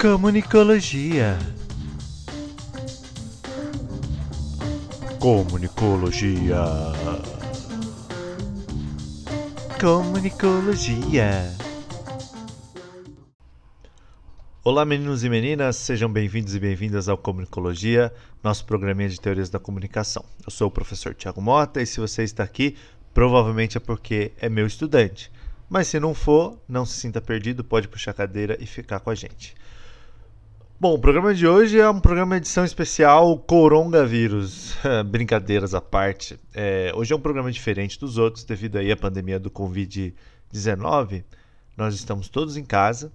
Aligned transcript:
Comunicologia. 0.00 1.36
Comunicologia. 5.18 6.64
Comunicologia. 9.78 11.54
Olá, 14.64 14.86
meninos 14.86 15.22
e 15.22 15.28
meninas, 15.28 15.76
sejam 15.76 16.10
bem-vindos 16.10 16.54
e 16.54 16.58
bem-vindas 16.58 17.06
ao 17.06 17.18
Comunicologia, 17.18 18.10
nosso 18.42 18.64
programinha 18.64 19.10
de 19.10 19.20
teorias 19.20 19.50
da 19.50 19.58
comunicação. 19.58 20.24
Eu 20.42 20.50
sou 20.50 20.68
o 20.68 20.70
professor 20.70 21.14
Tiago 21.14 21.42
Mota 21.42 21.82
e 21.82 21.84
se 21.84 22.00
você 22.00 22.22
está 22.22 22.42
aqui, 22.42 22.74
provavelmente 23.12 23.76
é 23.76 23.80
porque 23.80 24.32
é 24.40 24.48
meu 24.48 24.66
estudante. 24.66 25.30
Mas 25.68 25.88
se 25.88 26.00
não 26.00 26.14
for, 26.14 26.58
não 26.66 26.86
se 26.86 26.98
sinta 26.98 27.20
perdido, 27.20 27.62
pode 27.62 27.86
puxar 27.86 28.12
a 28.12 28.14
cadeira 28.14 28.56
e 28.58 28.64
ficar 28.64 29.00
com 29.00 29.10
a 29.10 29.14
gente. 29.14 29.60
Bom, 30.80 30.94
o 30.94 30.98
programa 30.98 31.34
de 31.34 31.46
hoje 31.46 31.78
é 31.78 31.90
um 31.90 32.00
programa 32.00 32.38
edição 32.38 32.64
especial 32.64 33.38
Coronavírus. 33.40 34.78
Brincadeiras 35.10 35.74
à 35.74 35.80
parte. 35.82 36.40
É, 36.54 36.90
hoje 36.96 37.12
é 37.12 37.16
um 37.16 37.20
programa 37.20 37.52
diferente 37.52 38.00
dos 38.00 38.16
outros 38.16 38.44
devido 38.44 38.76
aí 38.76 38.90
à 38.90 38.96
pandemia 38.96 39.38
do 39.38 39.50
Covid-19. 39.50 41.22
Nós 41.76 41.94
estamos 41.94 42.30
todos 42.30 42.56
em 42.56 42.64
casa 42.64 43.12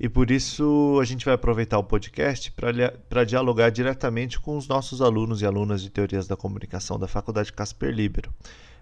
e 0.00 0.08
por 0.08 0.30
isso 0.30 0.98
a 1.02 1.04
gente 1.04 1.26
vai 1.26 1.34
aproveitar 1.34 1.76
o 1.76 1.84
podcast 1.84 2.50
para 3.10 3.24
dialogar 3.24 3.68
diretamente 3.68 4.40
com 4.40 4.56
os 4.56 4.66
nossos 4.66 5.02
alunos 5.02 5.42
e 5.42 5.44
alunas 5.44 5.82
de 5.82 5.90
teorias 5.90 6.26
da 6.26 6.34
comunicação 6.34 6.98
da 6.98 7.06
Faculdade 7.06 7.52
Casper 7.52 7.90
Libero. 7.90 8.32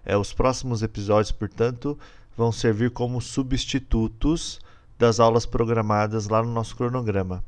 É, 0.05 0.15
os 0.15 0.31
próximos 0.31 0.81
episódios, 0.81 1.33
portanto, 1.33 1.99
vão 2.37 2.49
servir 2.49 2.91
como 2.91 3.19
substitutos 3.19 4.61
das 4.97 5.19
aulas 5.19 5.45
programadas 5.45 6.29
lá 6.29 6.41
no 6.41 6.53
nosso 6.53 6.77
cronograma 6.77 7.43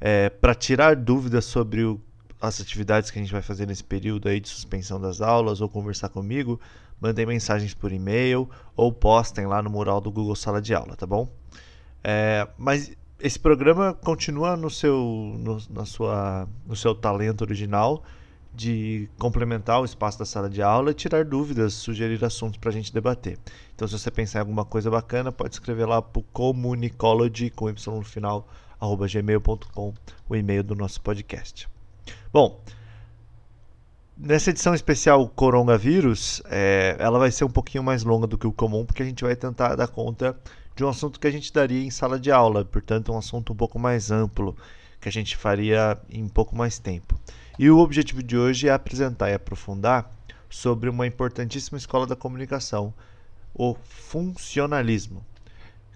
é, 0.00 0.28
para 0.28 0.54
tirar 0.54 0.96
dúvidas 0.96 1.44
sobre 1.44 1.82
o, 1.84 2.00
as 2.40 2.60
atividades 2.60 3.10
que 3.10 3.18
a 3.18 3.22
gente 3.22 3.32
vai 3.32 3.42
fazer 3.42 3.66
nesse 3.66 3.84
período 3.84 4.28
aí 4.28 4.40
de 4.40 4.48
suspensão 4.48 5.00
das 5.00 5.20
aulas 5.20 5.60
ou 5.60 5.68
conversar 5.68 6.08
comigo, 6.08 6.60
mandem 7.00 7.26
mensagens 7.26 7.74
por 7.74 7.92
e-mail 7.92 8.48
ou 8.74 8.92
postem 8.92 9.46
lá 9.46 9.62
no 9.62 9.70
mural 9.70 10.00
do 10.00 10.10
Google 10.10 10.36
Sala 10.36 10.60
de 10.60 10.74
Aula, 10.74 10.96
tá 10.96 11.06
bom? 11.06 11.28
É, 12.02 12.46
mas 12.56 12.92
esse 13.18 13.38
programa 13.38 13.94
continua 13.94 14.56
no 14.56 14.70
seu, 14.70 15.34
no, 15.38 15.58
na 15.70 15.84
sua, 15.84 16.48
no 16.66 16.76
seu 16.76 16.94
talento 16.94 17.42
original 17.42 18.02
de 18.54 19.08
complementar 19.18 19.80
o 19.80 19.84
espaço 19.84 20.18
da 20.18 20.24
sala 20.24 20.48
de 20.48 20.62
aula 20.62 20.90
e 20.90 20.94
tirar 20.94 21.24
dúvidas, 21.26 21.74
sugerir 21.74 22.24
assuntos 22.24 22.58
para 22.58 22.70
a 22.70 22.72
gente 22.72 22.92
debater. 22.92 23.38
Então, 23.74 23.86
se 23.86 23.98
você 23.98 24.10
pensar 24.10 24.38
em 24.38 24.40
alguma 24.40 24.64
coisa 24.64 24.90
bacana, 24.90 25.30
pode 25.30 25.54
escrever 25.54 25.84
lá 25.84 26.00
para 26.00 26.20
o 26.20 26.22
Communicology, 26.32 27.50
com 27.50 27.68
Y 27.68 27.94
no 27.94 28.02
final, 28.02 28.48
gmail.com, 28.80 29.94
o 30.28 30.36
e-mail 30.36 30.62
do 30.62 30.74
nosso 30.74 31.00
podcast. 31.00 31.68
Bom, 32.32 32.60
nessa 34.16 34.50
edição 34.50 34.74
especial 34.74 35.28
Coronavírus, 35.28 36.42
é, 36.46 36.96
ela 36.98 37.18
vai 37.18 37.30
ser 37.30 37.44
um 37.44 37.50
pouquinho 37.50 37.82
mais 37.82 38.04
longa 38.04 38.26
do 38.26 38.38
que 38.38 38.46
o 38.46 38.52
comum, 38.52 38.84
porque 38.84 39.02
a 39.02 39.06
gente 39.06 39.24
vai 39.24 39.36
tentar 39.36 39.74
dar 39.74 39.88
conta 39.88 40.36
de 40.74 40.84
um 40.84 40.88
assunto 40.88 41.18
que 41.18 41.26
a 41.26 41.30
gente 41.30 41.52
daria 41.52 41.82
em 41.82 41.90
sala 41.90 42.20
de 42.20 42.30
aula, 42.30 42.64
portanto, 42.64 43.12
um 43.12 43.18
assunto 43.18 43.52
um 43.52 43.56
pouco 43.56 43.78
mais 43.78 44.10
amplo, 44.10 44.56
que 45.00 45.08
a 45.08 45.12
gente 45.12 45.36
faria 45.36 45.98
em 46.10 46.22
um 46.22 46.28
pouco 46.28 46.54
mais 46.54 46.78
tempo. 46.78 47.18
E 47.58 47.70
o 47.70 47.78
objetivo 47.78 48.22
de 48.22 48.36
hoje 48.36 48.68
é 48.68 48.72
apresentar 48.72 49.30
e 49.30 49.34
aprofundar 49.34 50.10
sobre 50.50 50.90
uma 50.90 51.06
importantíssima 51.06 51.78
escola 51.78 52.06
da 52.06 52.14
comunicação, 52.14 52.92
o 53.54 53.74
funcionalismo. 53.84 55.24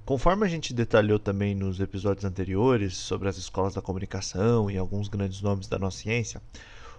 Conforme 0.05 0.45
a 0.45 0.49
gente 0.49 0.75
detalhou 0.75 1.19
também 1.19 1.55
nos 1.55 1.79
episódios 1.79 2.25
anteriores 2.25 2.97
sobre 2.97 3.29
as 3.29 3.37
escolas 3.37 3.75
da 3.75 3.83
comunicação 3.83 4.71
e 4.71 4.77
alguns 4.77 5.09
grandes 5.09 5.41
nomes 5.41 5.69
da 5.69 5.79
nossa 5.79 5.99
ciência, 5.99 6.43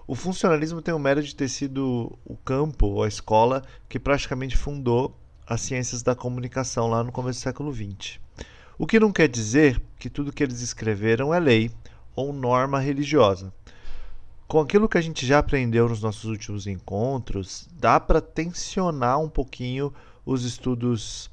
o 0.07 0.15
funcionalismo 0.15 0.81
tem 0.81 0.93
o 0.93 0.99
mérito 0.99 1.27
de 1.27 1.35
ter 1.35 1.49
sido 1.49 2.17
o 2.25 2.35
campo 2.37 2.87
ou 2.87 3.03
a 3.03 3.07
escola 3.07 3.63
que 3.89 3.99
praticamente 3.99 4.57
fundou 4.57 5.15
as 5.45 5.61
ciências 5.61 6.01
da 6.01 6.15
comunicação 6.15 6.87
lá 6.87 7.03
no 7.03 7.11
começo 7.11 7.39
do 7.39 7.43
século 7.43 7.73
XX. 7.73 8.19
O 8.77 8.87
que 8.87 8.99
não 8.99 9.11
quer 9.11 9.27
dizer 9.27 9.81
que 9.99 10.09
tudo 10.09 10.31
que 10.31 10.41
eles 10.41 10.61
escreveram 10.61 11.33
é 11.33 11.39
lei 11.39 11.71
ou 12.15 12.33
norma 12.33 12.79
religiosa. 12.79 13.53
Com 14.47 14.59
aquilo 14.59 14.89
que 14.89 14.97
a 14.97 15.01
gente 15.01 15.25
já 15.25 15.39
aprendeu 15.39 15.87
nos 15.87 16.01
nossos 16.01 16.25
últimos 16.25 16.67
encontros, 16.67 17.67
dá 17.73 17.99
para 17.99 18.19
tensionar 18.19 19.19
um 19.19 19.29
pouquinho 19.29 19.93
os 20.25 20.43
estudos 20.43 21.29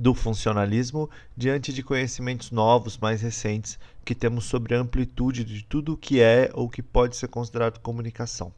do 0.00 0.14
funcionalismo 0.14 1.10
diante 1.36 1.74
de 1.74 1.82
conhecimentos 1.82 2.50
novos, 2.50 2.96
mais 2.96 3.20
recentes, 3.20 3.78
que 4.02 4.14
temos 4.14 4.46
sobre 4.46 4.74
a 4.74 4.80
amplitude 4.80 5.44
de 5.44 5.62
tudo 5.62 5.92
o 5.92 5.96
que 5.96 6.22
é 6.22 6.50
ou 6.54 6.70
que 6.70 6.82
pode 6.82 7.16
ser 7.16 7.28
considerado 7.28 7.78
comunicação. 7.80 8.50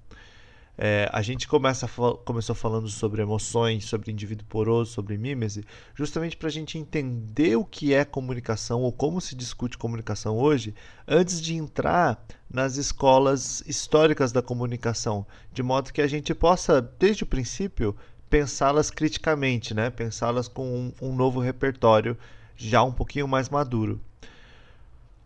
É, 0.78 1.10
a 1.12 1.20
gente 1.20 1.48
começa 1.48 1.88
começou 2.24 2.54
falando 2.54 2.88
sobre 2.88 3.20
emoções, 3.20 3.84
sobre 3.84 4.12
indivíduo 4.12 4.46
poroso, 4.46 4.92
sobre 4.92 5.18
mímese, 5.18 5.64
justamente 5.96 6.36
para 6.36 6.46
a 6.46 6.52
gente 6.52 6.78
entender 6.78 7.56
o 7.56 7.64
que 7.64 7.92
é 7.92 8.04
comunicação 8.04 8.80
ou 8.80 8.92
como 8.92 9.20
se 9.20 9.34
discute 9.34 9.76
comunicação 9.76 10.38
hoje, 10.38 10.72
antes 11.06 11.42
de 11.42 11.54
entrar 11.54 12.24
nas 12.48 12.76
escolas 12.76 13.62
históricas 13.66 14.30
da 14.30 14.40
comunicação, 14.40 15.26
de 15.52 15.62
modo 15.62 15.92
que 15.92 16.00
a 16.00 16.06
gente 16.06 16.32
possa, 16.34 16.80
desde 16.80 17.24
o 17.24 17.26
princípio, 17.26 17.96
pensá-las 18.32 18.90
criticamente, 18.90 19.74
né? 19.74 19.90
pensá-las 19.90 20.48
com 20.48 20.64
um, 20.66 20.92
um 21.02 21.14
novo 21.14 21.38
repertório 21.38 22.16
já 22.56 22.82
um 22.82 22.90
pouquinho 22.90 23.28
mais 23.28 23.50
maduro. 23.50 24.00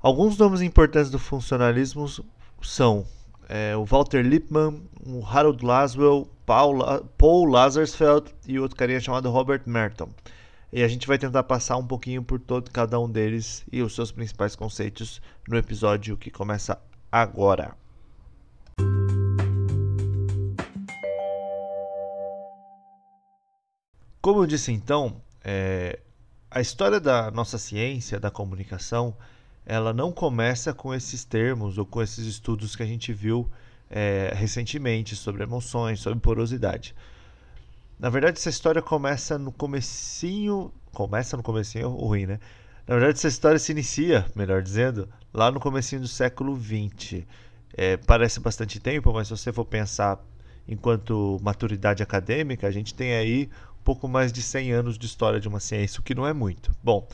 Alguns 0.02 0.36
nomes 0.36 0.60
importantes 0.60 1.08
do 1.08 1.16
funcionalismo 1.16 2.04
são 2.60 3.06
é, 3.48 3.76
o 3.76 3.84
Walter 3.84 4.22
Lippmann, 4.26 4.82
o 5.06 5.24
Harold 5.24 5.64
Laswell, 5.64 6.28
Paul, 6.44 6.80
Paul 7.16 7.44
Lazarsfeld 7.44 8.34
e 8.44 8.58
outro 8.58 8.76
carinha 8.76 8.98
chamado 8.98 9.30
Robert 9.30 9.62
Merton. 9.66 10.08
E 10.72 10.82
a 10.82 10.88
gente 10.88 11.06
vai 11.06 11.16
tentar 11.16 11.44
passar 11.44 11.76
um 11.76 11.86
pouquinho 11.86 12.24
por 12.24 12.40
todo 12.40 12.72
cada 12.72 12.98
um 12.98 13.08
deles 13.08 13.64
e 13.70 13.82
os 13.82 13.94
seus 13.94 14.10
principais 14.10 14.56
conceitos 14.56 15.22
no 15.48 15.56
episódio 15.56 16.16
que 16.16 16.28
começa 16.28 16.76
agora. 17.12 17.85
Como 24.26 24.42
eu 24.42 24.46
disse 24.48 24.72
então, 24.72 25.22
é, 25.44 26.00
a 26.50 26.60
história 26.60 26.98
da 26.98 27.30
nossa 27.30 27.58
ciência, 27.58 28.18
da 28.18 28.28
comunicação, 28.28 29.16
ela 29.64 29.92
não 29.92 30.10
começa 30.10 30.74
com 30.74 30.92
esses 30.92 31.22
termos 31.24 31.78
ou 31.78 31.86
com 31.86 32.02
esses 32.02 32.26
estudos 32.26 32.74
que 32.74 32.82
a 32.82 32.86
gente 32.86 33.12
viu 33.12 33.48
é, 33.88 34.32
recentemente 34.34 35.14
sobre 35.14 35.44
emoções, 35.44 36.00
sobre 36.00 36.18
porosidade. 36.18 36.92
Na 38.00 38.10
verdade, 38.10 38.36
essa 38.36 38.50
história 38.50 38.82
começa 38.82 39.38
no 39.38 39.52
comecinho, 39.52 40.72
começa 40.92 41.36
no 41.36 41.42
comecinho 41.44 41.90
ruim, 41.90 42.26
né? 42.26 42.40
Na 42.84 42.96
verdade, 42.96 43.18
essa 43.18 43.28
história 43.28 43.60
se 43.60 43.70
inicia, 43.70 44.26
melhor 44.34 44.60
dizendo, 44.60 45.08
lá 45.32 45.52
no 45.52 45.60
comecinho 45.60 46.00
do 46.00 46.08
século 46.08 46.60
XX. 46.60 47.22
É, 47.74 47.96
parece 47.96 48.40
bastante 48.40 48.80
tempo, 48.80 49.12
mas 49.12 49.28
se 49.28 49.36
você 49.36 49.52
for 49.52 49.64
pensar 49.64 50.18
enquanto 50.66 51.38
maturidade 51.40 52.02
acadêmica, 52.02 52.66
a 52.66 52.72
gente 52.72 52.92
tem 52.92 53.14
aí 53.14 53.48
pouco 53.86 54.08
mais 54.08 54.32
de 54.32 54.42
100 54.42 54.72
anos 54.72 54.98
de 54.98 55.06
história 55.06 55.38
de 55.38 55.46
uma 55.46 55.60
ciência, 55.60 56.00
o 56.00 56.02
que 56.02 56.12
não 56.12 56.26
é 56.26 56.32
muito. 56.32 56.72
Bom, 56.82 57.06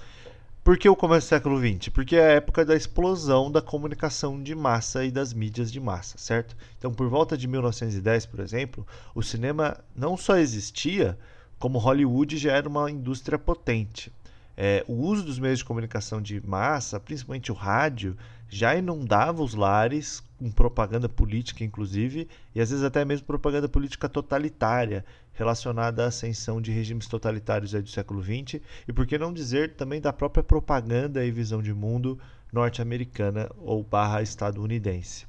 por 0.65 0.78
que 0.78 0.88
o 0.88 0.97
começo 0.97 1.27
do 1.27 1.28
século 1.28 1.60
XX? 1.60 1.91
Porque 1.91 2.16
é 2.16 2.25
a 2.25 2.33
época 2.33 2.65
da 2.65 2.75
explosão 2.75 3.53
da 3.53 3.60
comunicação 3.60 4.43
de 4.43 4.55
massa 4.55 5.05
e 5.05 5.11
das 5.11 5.34
mídias 5.34 5.71
de 5.71 5.78
massa, 5.78 6.16
certo? 6.16 6.56
Então, 6.78 6.91
por 6.91 7.11
volta 7.11 7.37
de 7.37 7.47
1910, 7.47 8.25
por 8.25 8.41
exemplo, 8.41 8.87
o 9.15 9.22
cinema 9.22 9.77
não 9.94 10.16
só 10.16 10.38
existia, 10.38 11.19
como 11.59 11.78
Hollywood 11.78 12.38
já 12.38 12.53
era 12.53 12.66
uma 12.66 12.91
indústria 12.91 13.38
potente. 13.38 14.11
É, 14.56 14.82
o 14.88 14.94
uso 14.94 15.25
dos 15.25 15.38
meios 15.38 15.58
de 15.58 15.67
comunicação 15.67 16.23
de 16.23 16.41
massa, 16.47 16.99
principalmente 16.99 17.52
o 17.52 17.55
rádio, 17.55 18.17
já 18.52 18.76
inundava 18.76 19.43
os 19.43 19.54
lares 19.54 20.22
com 20.38 20.50
propaganda 20.50 21.08
política, 21.08 21.64
inclusive, 21.64 22.28
e 22.54 22.60
às 22.60 22.69
vezes 22.69 22.84
até 22.84 23.02
mesmo 23.02 23.26
propaganda 23.26 23.66
política 23.66 24.10
totalitária, 24.10 25.06
relacionada 25.32 26.04
à 26.04 26.08
ascensão 26.08 26.60
de 26.60 26.70
regimes 26.70 27.06
totalitários 27.06 27.72
do 27.72 27.88
século 27.88 28.22
XX, 28.22 28.60
e 28.87 28.93
por 28.93 29.06
que 29.06 29.16
não 29.16 29.32
dizer 29.32 29.75
também 29.75 30.02
da 30.02 30.12
própria 30.12 30.44
propaganda 30.44 31.25
e 31.25 31.31
visão 31.31 31.62
de 31.62 31.72
mundo 31.72 32.19
norte-americana 32.52 33.49
ou 33.56 33.82
barra 33.82 34.20
estadunidense. 34.20 35.26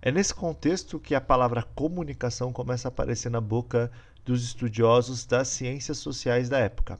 É 0.00 0.10
nesse 0.10 0.34
contexto 0.34 0.98
que 0.98 1.14
a 1.14 1.20
palavra 1.20 1.62
comunicação 1.62 2.54
começa 2.54 2.88
a 2.88 2.90
aparecer 2.90 3.28
na 3.30 3.40
boca 3.40 3.90
dos 4.24 4.42
estudiosos 4.42 5.26
das 5.26 5.48
ciências 5.48 5.98
sociais 5.98 6.48
da 6.48 6.58
época. 6.58 6.98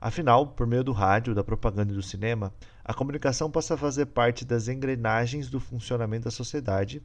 Afinal, 0.00 0.46
por 0.46 0.66
meio 0.66 0.82
do 0.82 0.92
rádio, 0.92 1.34
da 1.34 1.44
propaganda 1.44 1.92
e 1.92 1.96
do 1.96 2.02
cinema, 2.02 2.54
a 2.82 2.94
comunicação 2.94 3.50
passa 3.50 3.74
a 3.74 3.76
fazer 3.76 4.06
parte 4.06 4.46
das 4.46 4.66
engrenagens 4.66 5.50
do 5.50 5.60
funcionamento 5.60 6.24
da 6.24 6.30
sociedade 6.30 7.02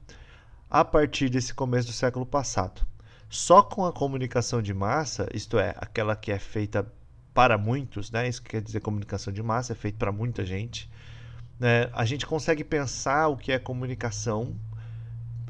a 0.69 0.85
partir 0.85 1.29
desse 1.29 1.53
começo 1.53 1.87
do 1.87 1.93
século 1.93 2.25
passado. 2.25 2.85
Só 3.29 3.61
com 3.61 3.85
a 3.85 3.91
comunicação 3.91 4.61
de 4.61 4.73
massa, 4.73 5.27
isto 5.33 5.59
é, 5.59 5.75
aquela 5.77 6.15
que 6.15 6.31
é 6.31 6.39
feita 6.39 6.89
para 7.33 7.57
muitos, 7.57 8.09
né? 8.11 8.29
Isso 8.29 8.41
quer 8.41 8.61
dizer 8.61 8.79
comunicação 8.79 9.33
de 9.33 9.43
massa, 9.43 9.73
é 9.73 9.75
feita 9.75 9.97
para 9.97 10.11
muita 10.11 10.45
gente. 10.45 10.89
Né? 11.59 11.89
A 11.91 12.05
gente 12.05 12.25
consegue 12.25 12.63
pensar 12.63 13.27
o 13.27 13.35
que 13.35 13.51
é 13.51 13.59
comunicação 13.59 14.55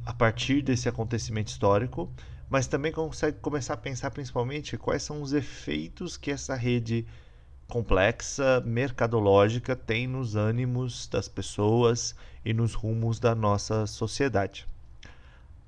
a 0.03 0.13
partir 0.13 0.63
desse 0.63 0.89
acontecimento 0.89 1.49
histórico, 1.49 2.11
mas 2.49 2.65
também 2.65 2.91
consegue 2.91 3.37
começar 3.39 3.75
a 3.75 3.77
pensar 3.77 4.09
principalmente 4.09 4.77
quais 4.77 5.03
são 5.03 5.21
os 5.21 5.31
efeitos 5.31 6.17
que 6.17 6.31
essa 6.31 6.55
rede 6.55 7.05
complexa, 7.67 8.61
mercadológica, 8.65 9.75
tem 9.75 10.07
nos 10.07 10.35
ânimos 10.35 11.07
das 11.07 11.27
pessoas 11.27 12.15
e 12.43 12.53
nos 12.53 12.73
rumos 12.73 13.19
da 13.19 13.33
nossa 13.33 13.87
sociedade. 13.87 14.67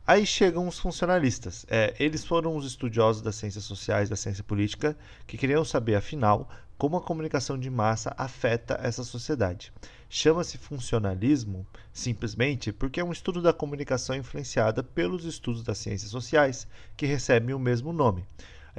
Aí 0.06 0.26
chegam 0.26 0.68
os 0.68 0.80
funcionalistas. 0.80 1.66
É, 1.70 1.94
eles 2.00 2.24
foram 2.24 2.56
os 2.56 2.66
estudiosos 2.66 3.22
das 3.22 3.36
ciências 3.36 3.66
sociais, 3.66 4.08
da 4.08 4.16
ciência 4.16 4.44
política, 4.44 4.96
que 5.26 5.38
queriam 5.38 5.66
saber, 5.66 5.96
afinal, 5.96 6.50
como 6.78 6.96
a 6.96 7.02
comunicação 7.02 7.60
de 7.60 7.70
massa 7.70 8.14
afeta 8.18 8.80
essa 8.82 9.04
sociedade. 9.04 9.74
Chama-se 10.10 10.58
funcionalismo 10.58 11.68
simplesmente 11.92 12.72
porque 12.72 13.02
é 13.02 13.04
um 13.04 13.12
estudo 13.12 13.42
da 13.42 13.52
comunicação 13.52 14.16
influenciada 14.16 14.82
pelos 14.82 15.26
estudos 15.26 15.64
das 15.64 15.78
ciências 15.80 16.12
sociais, 16.12 16.68
que 16.96 17.06
recebem 17.06 17.54
o 17.54 17.60
mesmo 17.60 17.92
nome. 17.92 18.24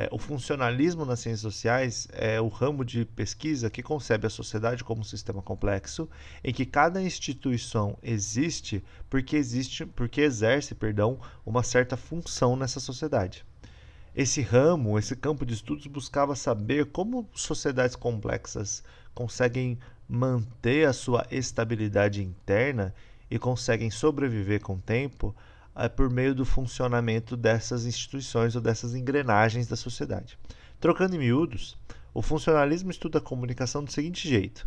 É, 0.01 0.09
o 0.13 0.17
funcionalismo 0.17 1.05
nas 1.05 1.19
ciências 1.19 1.41
sociais 1.41 2.07
é 2.13 2.41
o 2.41 2.47
ramo 2.47 2.85
de 2.85 3.05
pesquisa 3.05 3.69
que 3.69 3.83
concebe 3.83 4.29
a 4.29 4.31
sociedade 4.31 4.85
como 4.85 5.01
um 5.01 5.05
sistema 5.05 5.43
complexo, 5.43 6.09
em 6.45 6.55
que 6.55 6.65
cada 6.65 7.03
instituição 7.03 7.99
existe 8.01 8.81
porque 9.11 9.35
existe, 9.35 9.85
porque 9.85 10.21
exerce, 10.21 10.73
perdão, 10.73 11.19
uma 11.45 11.65
certa 11.65 11.97
função 11.97 12.55
nessa 12.55 12.79
sociedade. 12.79 13.45
Esse 14.15 14.41
ramo, 14.41 14.97
esse 15.01 15.17
campo 15.17 15.45
de 15.45 15.55
estudos 15.55 15.89
buscava 15.89 16.37
saber 16.37 16.93
como 16.93 17.29
sociedades 17.35 17.97
complexas 17.97 18.85
conseguem 19.13 19.81
manter 20.09 20.87
a 20.87 20.93
sua 20.93 21.27
estabilidade 21.29 22.23
interna 22.23 22.95
e 23.29 23.37
conseguem 23.37 23.91
sobreviver 23.91 24.61
com 24.63 24.75
o 24.75 24.81
tempo 24.81 25.35
por 25.87 26.09
meio 26.09 26.35
do 26.35 26.47
funcionamento 26.47 27.37
dessas 27.37 27.85
instituições 27.85 28.57
ou 28.57 28.63
dessas 28.63 28.95
engrenagens 28.95 29.69
da 29.69 29.77
sociedade. 29.77 30.39
Trocando 30.81 31.15
em 31.15 31.19
miúdos, 31.19 31.77
o 32.15 32.23
funcionalismo 32.23 32.91
estuda 32.91 33.19
a 33.19 33.23
comunicação 33.23 33.85
do 33.85 33.93
seguinte 33.93 34.27
jeito: 34.27 34.67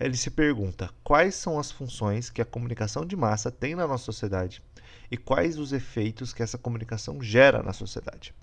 ele 0.00 0.16
se 0.16 0.30
pergunta 0.30 0.90
quais 1.04 1.34
são 1.34 1.58
as 1.58 1.70
funções 1.70 2.30
que 2.30 2.42
a 2.42 2.44
comunicação 2.44 3.04
de 3.06 3.14
massa 3.14 3.50
tem 3.50 3.74
na 3.74 3.86
nossa 3.86 4.04
sociedade 4.04 4.62
e 5.10 5.16
quais 5.16 5.58
os 5.58 5.72
efeitos 5.72 6.32
que 6.32 6.42
essa 6.42 6.58
comunicação 6.58 7.22
gera 7.22 7.62
na 7.62 7.72
sociedade. 7.72 8.34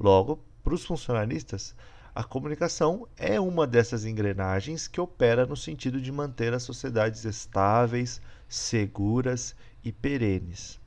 Logo, 0.00 0.42
para 0.64 0.74
os 0.74 0.84
funcionalistas, 0.84 1.76
a 2.12 2.24
comunicação 2.24 3.06
é 3.16 3.38
uma 3.38 3.66
dessas 3.66 4.04
engrenagens 4.04 4.88
que 4.88 5.00
opera 5.00 5.46
no 5.46 5.56
sentido 5.56 6.00
de 6.00 6.10
manter 6.10 6.52
as 6.54 6.62
sociedades 6.62 7.24
estáveis, 7.24 8.20
seguras 8.48 9.54
e 9.84 9.92
perenes. 9.92 10.80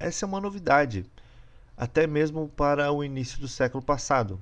Essa 0.00 0.24
é 0.24 0.28
uma 0.28 0.40
novidade, 0.40 1.04
até 1.76 2.06
mesmo 2.06 2.48
para 2.48 2.92
o 2.92 3.02
início 3.02 3.40
do 3.40 3.48
século 3.48 3.82
passado, 3.82 4.40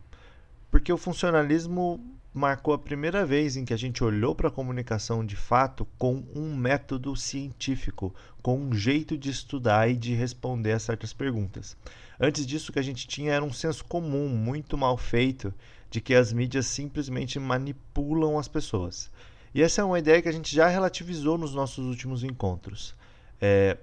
porque 0.70 0.92
o 0.92 0.98
funcionalismo 0.98 1.98
marcou 2.34 2.74
a 2.74 2.78
primeira 2.78 3.24
vez 3.24 3.56
em 3.56 3.64
que 3.64 3.72
a 3.72 3.78
gente 3.78 4.04
olhou 4.04 4.34
para 4.34 4.48
a 4.48 4.52
comunicação 4.52 5.24
de 5.24 5.34
fato 5.34 5.86
com 5.96 6.22
um 6.34 6.54
método 6.54 7.16
científico, 7.16 8.14
com 8.42 8.58
um 8.60 8.74
jeito 8.74 9.16
de 9.16 9.30
estudar 9.30 9.88
e 9.88 9.96
de 9.96 10.12
responder 10.12 10.72
a 10.72 10.78
certas 10.78 11.14
perguntas. 11.14 11.74
Antes 12.20 12.46
disso, 12.46 12.70
o 12.70 12.72
que 12.74 12.78
a 12.78 12.82
gente 12.82 13.08
tinha 13.08 13.32
era 13.32 13.44
um 13.44 13.52
senso 13.52 13.82
comum 13.86 14.28
muito 14.28 14.76
mal 14.76 14.98
feito 14.98 15.54
de 15.90 16.02
que 16.02 16.14
as 16.14 16.30
mídias 16.30 16.66
simplesmente 16.66 17.38
manipulam 17.38 18.38
as 18.38 18.48
pessoas. 18.48 19.10
E 19.54 19.62
essa 19.62 19.80
é 19.80 19.84
uma 19.84 19.98
ideia 19.98 20.20
que 20.20 20.28
a 20.28 20.32
gente 20.32 20.54
já 20.54 20.68
relativizou 20.68 21.38
nos 21.38 21.54
nossos 21.54 21.86
últimos 21.86 22.22
encontros. 22.22 22.94
É, 23.40 23.78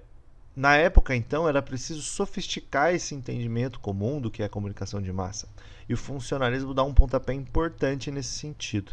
na 0.56 0.76
época, 0.76 1.16
então, 1.16 1.48
era 1.48 1.60
preciso 1.60 2.02
sofisticar 2.02 2.94
esse 2.94 3.12
entendimento 3.12 3.80
comum 3.80 4.20
do 4.20 4.30
que 4.30 4.42
é 4.42 4.48
comunicação 4.48 5.02
de 5.02 5.12
massa. 5.12 5.48
E 5.88 5.94
o 5.94 5.96
funcionalismo 5.96 6.72
dá 6.72 6.84
um 6.84 6.94
pontapé 6.94 7.32
importante 7.32 8.10
nesse 8.10 8.38
sentido. 8.38 8.92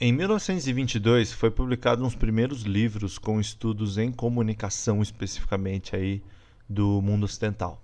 Em 0.00 0.12
1922 0.12 1.32
foi 1.32 1.50
publicado 1.50 2.04
uns 2.04 2.14
primeiros 2.14 2.62
livros 2.62 3.18
com 3.18 3.40
estudos 3.40 3.98
em 3.98 4.12
comunicação 4.12 5.02
especificamente 5.02 5.96
aí 5.96 6.22
do 6.68 7.02
mundo 7.02 7.24
ocidental. 7.24 7.82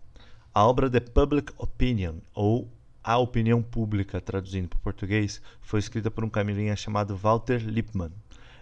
A 0.55 0.65
obra 0.65 0.89
The 0.89 1.01
Public 1.01 1.53
Opinion 1.59 2.19
ou 2.33 2.69
a 3.05 3.19
Opinião 3.19 3.62
Pública, 3.62 4.19
traduzindo 4.19 4.67
para 4.67 4.79
o 4.79 4.81
português, 4.81 5.43
foi 5.61 5.79
escrita 5.79 6.11
por 6.11 6.25
um 6.25 6.31
camilinha 6.31 6.75
chamado 6.75 7.15
Walter 7.15 7.59
Lippmann. 7.59 8.11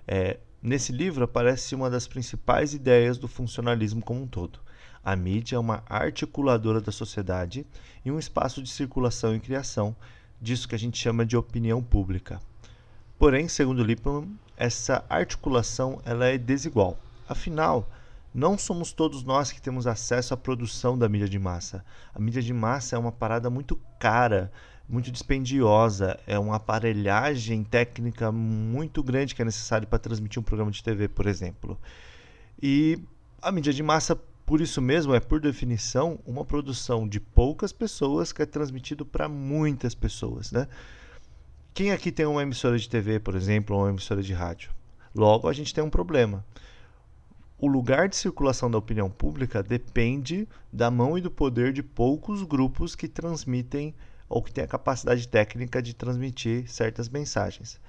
É, 0.07 0.41
nesse 0.61 0.91
livro 0.91 1.23
aparece 1.23 1.77
uma 1.77 1.89
das 1.89 2.09
principais 2.09 2.75
ideias 2.75 3.19
do 3.19 3.29
funcionalismo 3.29 4.03
como 4.03 4.21
um 4.21 4.27
todo. 4.27 4.59
A 5.05 5.15
mídia 5.15 5.55
é 5.55 5.59
uma 5.61 5.85
articuladora 5.89 6.81
da 6.81 6.91
sociedade 6.91 7.65
e 8.05 8.11
um 8.11 8.19
espaço 8.19 8.61
de 8.61 8.69
circulação 8.69 9.33
e 9.33 9.41
criação 9.41 9.95
disso 10.41 10.67
que 10.67 10.75
a 10.75 10.79
gente 10.79 10.99
chama 10.99 11.25
de 11.25 11.37
opinião 11.37 11.81
pública. 11.81 12.41
Porém, 13.17 13.47
segundo 13.47 13.85
Lippmann, 13.85 14.37
essa 14.57 15.05
articulação 15.09 16.03
ela 16.05 16.27
é 16.27 16.37
desigual. 16.37 16.99
Afinal, 17.29 17.89
não 18.35 18.57
somos 18.57 18.93
todos 18.93 19.23
nós 19.23 19.53
que 19.53 19.61
temos 19.61 19.87
acesso 19.87 20.33
à 20.33 20.37
produção 20.37 20.97
da 20.97 21.09
mídia 21.09 21.29
de 21.29 21.39
massa. 21.39 21.85
A 22.15 22.19
mídia 22.19 22.41
de 22.41 22.53
massa 22.53 22.97
é 22.97 22.99
uma 22.99 23.13
parada 23.13 23.51
muito 23.51 23.79
cara, 23.99 24.51
muito 24.89 25.11
dispendiosa, 25.11 26.19
é 26.27 26.39
uma 26.39 26.57
aparelhagem 26.57 27.63
técnica 27.63 28.33
muito 28.33 29.03
grande 29.03 29.35
que 29.35 29.43
é 29.43 29.45
necessário 29.45 29.87
para 29.87 29.99
transmitir 29.99 30.41
um 30.41 30.43
programa 30.43 30.71
de 30.71 30.83
TV, 30.83 31.09
por 31.09 31.27
exemplo. 31.27 31.79
E 32.61 32.99
a 33.41 33.53
mídia 33.53 33.73
de 33.73 33.83
massa, 33.83 34.17
por 34.47 34.63
isso 34.63 34.81
mesmo, 34.81 35.15
é 35.15 35.21
por 35.21 35.39
definição 35.39 36.19
uma 36.27 36.45
produção 36.45 37.07
de 37.07 37.21
poucas 37.21 37.71
pessoas 37.71 38.33
que 38.33 38.41
é 38.41 38.47
transmitido 38.47 39.05
para 39.05 39.29
muitas 39.29 39.95
pessoas, 39.95 40.51
né? 40.51 40.67
Quem 41.75 41.91
aqui 41.91 42.13
tem 42.13 42.27
uma 42.27 42.43
emissora 42.43 42.79
de 42.79 42.89
TV, 42.89 43.19
por 43.19 43.35
exemplo, 43.35 43.77
ou 43.77 43.83
uma 43.83 43.91
emissora 43.91 44.23
de 44.23 44.33
rádio? 44.33 44.71
Logo, 45.15 45.49
a 45.49 45.53
gente 45.53 45.73
tem 45.75 45.83
um 45.83 45.91
problema 45.91 46.45
o 47.63 47.69
lugar 47.69 48.09
de 48.09 48.17
circulação 48.17 48.69
da 48.69 48.77
opinião 48.77 49.09
pública 49.09 49.63
depende 49.63 50.49
da 50.73 50.91
mão 50.91 51.17
e 51.17 51.21
do 51.21 51.31
poder 51.31 51.73
de 51.73 51.81
poucos 51.81 52.43
grupos 52.43 52.97
que 52.97 53.07
transmitem 53.07 53.95
ou 54.29 54.43
que 54.43 54.53
têm 54.53 54.65
a 54.65 54.67
capacidade 54.67 55.29
técnica 55.29 55.81
de 55.81 55.95
transmitir 55.95 56.69
certas 56.69 57.09
mensagens. 57.09 57.81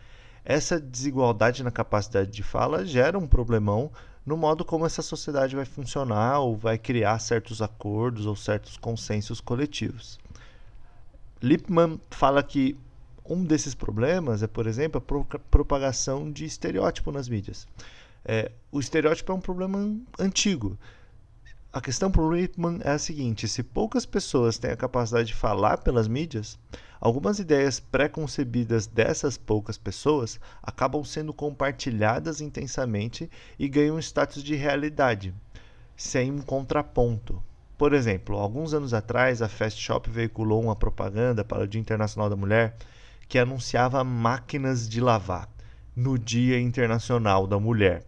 Essa 0.46 0.80
desigualdade 0.80 1.64
na 1.64 1.72
capacidade 1.72 2.30
de 2.30 2.44
fala 2.44 2.86
gera 2.86 3.18
um 3.18 3.26
problemão 3.26 3.92
no 4.24 4.38
modo 4.38 4.64
como 4.64 4.86
essa 4.86 5.02
sociedade 5.02 5.56
vai 5.56 5.66
funcionar 5.66 6.38
ou 6.38 6.56
vai 6.56 6.78
criar 6.78 7.18
certos 7.18 7.60
acordos 7.60 8.28
ou 8.28 8.36
certos 8.36 8.78
consensos 8.78 9.42
coletivos. 9.42 10.20
Lippmann 11.42 12.00
fala 12.12 12.44
que 12.44 12.78
um 13.28 13.44
desses 13.44 13.74
problemas 13.74 14.44
é, 14.44 14.48
por 14.48 14.68
exemplo, 14.68 15.04
a 15.34 15.40
propagação 15.40 16.32
de 16.32 16.46
estereótipo 16.46 17.12
nas 17.12 17.28
mídias. 17.28 17.68
É, 18.26 18.52
o 18.72 18.80
estereótipo 18.80 19.32
é 19.32 19.36
um 19.36 19.42
problema 19.42 19.98
antigo. 20.18 20.78
A 21.72 21.82
questão 21.82 22.12
para 22.12 22.22
o 22.22 22.32
Lippmann 22.32 22.80
é 22.84 22.92
a 22.92 23.00
seguinte: 23.00 23.48
se 23.48 23.64
poucas 23.64 24.06
pessoas 24.06 24.58
têm 24.58 24.72
a 24.72 24.78
capacidade 24.78 25.30
de 25.30 25.34
falar 25.34 25.80
pelas 25.80 26.08
mídias, 26.08 26.58
algumas 27.02 27.40
ideias 27.40 27.80
pré-concebidas 27.80 28.88
dessas 28.88 29.38
poucas 29.38 29.78
pessoas 29.78 30.40
acabam 30.62 31.04
sendo 31.04 31.34
compartilhadas 31.34 32.40
intensamente 32.42 33.30
e 33.58 33.68
ganham 33.68 34.00
status 34.00 34.44
de 34.44 34.56
realidade, 34.56 35.34
sem 35.98 36.32
um 36.32 36.42
contraponto. 36.42 37.44
Por 37.76 37.92
exemplo, 37.92 38.38
alguns 38.38 38.74
anos 38.74 38.94
atrás, 38.94 39.42
a 39.42 39.50
Fast 39.50 39.82
Shop 39.82 40.10
veiculou 40.10 40.62
uma 40.62 40.76
propaganda 40.76 41.44
para 41.44 41.64
o 41.64 41.68
Dia 41.68 41.82
Internacional 41.82 42.30
da 42.30 42.36
Mulher 42.36 42.78
que 43.28 43.40
anunciava 43.40 44.04
máquinas 44.04 44.88
de 44.88 45.02
lavar 45.02 45.53
no 45.96 46.18
Dia 46.18 46.60
Internacional 46.60 47.46
da 47.46 47.60
Mulher 47.60 48.04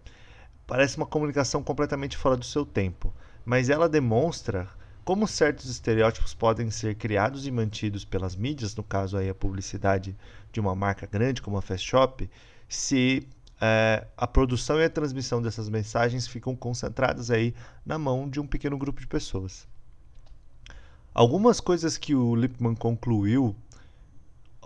parece 0.68 0.98
uma 0.98 1.06
comunicação 1.06 1.62
completamente 1.64 2.18
fora 2.18 2.36
do 2.36 2.46
seu 2.46 2.66
tempo, 2.66 3.14
mas 3.46 3.70
ela 3.70 3.88
demonstra 3.88 4.68
como 5.04 5.28
certos 5.28 5.70
estereótipos 5.70 6.34
podem 6.34 6.72
ser 6.72 6.96
criados 6.96 7.46
e 7.46 7.52
mantidos 7.52 8.04
pelas 8.04 8.36
mídias, 8.36 8.76
no 8.76 8.84
caso 8.84 9.16
aí 9.16 9.30
a 9.30 9.36
publicidade 9.36 10.18
de 10.52 10.60
uma 10.60 10.74
marca 10.74 11.06
grande 11.06 11.44
como 11.44 11.58
a 11.58 11.62
Fast 11.62 11.88
Shop, 11.88 12.28
se 12.68 13.28
é, 13.62 14.08
a 14.18 14.26
produção 14.26 14.80
e 14.80 14.84
a 14.84 14.90
transmissão 14.90 15.42
dessas 15.42 15.70
mensagens 15.70 16.26
ficam 16.26 16.56
concentradas 16.56 17.30
aí 17.30 17.54
na 17.86 18.00
mão 18.00 18.28
de 18.28 18.40
um 18.40 18.48
pequeno 18.48 18.80
grupo 18.80 19.00
de 19.00 19.06
pessoas. 19.06 19.68
Algumas 21.14 21.60
coisas 21.60 21.98
que 21.98 22.16
o 22.16 22.36
Lippmann 22.36 22.76
concluiu 22.76 23.56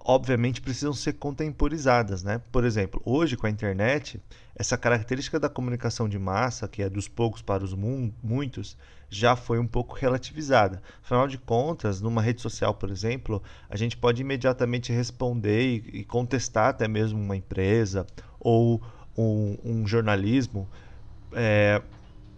obviamente 0.03 0.62
precisam 0.62 0.94
ser 0.94 1.13
contemporizadas, 1.13 2.24
né? 2.24 2.41
Por 2.51 2.63
exemplo, 2.63 3.01
hoje 3.06 3.38
com 3.38 3.48
a 3.48 3.50
internet, 3.50 4.22
essa 4.56 4.77
característica 4.77 5.39
da 5.39 5.50
comunicação 5.50 6.08
de 6.08 6.18
massa, 6.18 6.68
que 6.68 6.82
é 6.82 6.89
dos 6.89 7.08
poucos 7.08 7.41
para 7.41 7.63
os 7.63 7.74
muitos, 7.74 8.77
já 9.10 9.36
foi 9.36 9.60
um 9.60 9.68
pouco 9.68 9.96
relativizada. 9.96 10.82
Afinal 11.03 11.27
de 11.27 11.38
contas, 11.38 12.01
numa 12.01 12.22
rede 12.22 12.41
social, 12.41 12.74
por 12.74 12.89
exemplo, 12.89 13.41
a 13.70 13.75
gente 13.75 13.98
pode 13.98 14.22
imediatamente 14.22 14.91
responder 14.91 15.62
e, 15.62 16.00
e 16.00 16.03
contestar 16.03 16.70
até 16.70 16.88
mesmo 16.88 17.20
uma 17.20 17.36
empresa 17.36 18.06
ou 18.39 18.82
um, 19.18 19.58
um 19.63 19.88
jornalismo, 19.88 20.70
é, 21.34 21.82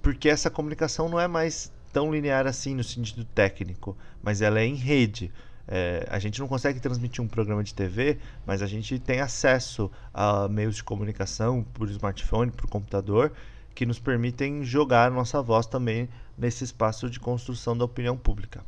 porque 0.02 0.30
essa 0.30 0.50
comunicação 0.50 1.10
não 1.10 1.20
é 1.20 1.28
mais 1.28 1.72
tão 1.92 2.12
linear 2.12 2.48
assim 2.48 2.74
no 2.74 2.84
sentido 2.84 3.26
técnico, 3.26 3.98
mas 4.24 4.42
ela 4.42 4.60
é 4.60 4.66
em 4.66 4.76
rede. 4.76 5.32
É, 5.74 6.06
a 6.10 6.20
gente 6.20 6.38
não 6.38 6.50
consegue 6.50 6.82
transmitir 6.82 7.24
um 7.24 7.28
programa 7.30 7.64
de 7.64 7.74
TV, 7.74 8.18
mas 8.46 8.62
a 8.62 8.68
gente 8.68 9.00
tem 9.00 9.22
acesso 9.22 9.90
a 10.14 10.50
meios 10.50 10.76
de 10.76 10.84
comunicação 10.84 11.64
por 11.64 11.90
smartphone, 11.90 12.52
por 12.52 12.68
computador, 12.68 13.32
que 13.74 13.86
nos 13.86 13.98
permitem 13.98 14.66
jogar 14.66 15.10
nossa 15.10 15.42
voz 15.42 15.66
também 15.66 16.10
nesse 16.38 16.66
espaço 16.66 17.10
de 17.10 17.22
construção 17.22 17.78
da 17.78 17.86
opinião 17.86 18.18
pública. 18.18 18.66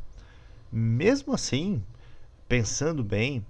Mesmo 0.72 1.34
assim, 1.34 1.84
pensando 2.48 3.04
bem, 3.04 3.44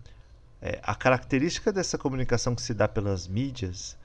é, 0.60 0.80
a 0.82 0.96
característica 0.96 1.72
dessa 1.72 1.96
comunicação 1.96 2.56
que 2.56 2.62
se 2.62 2.74
dá 2.74 2.88
pelas 2.88 3.28
mídias, 3.28 3.96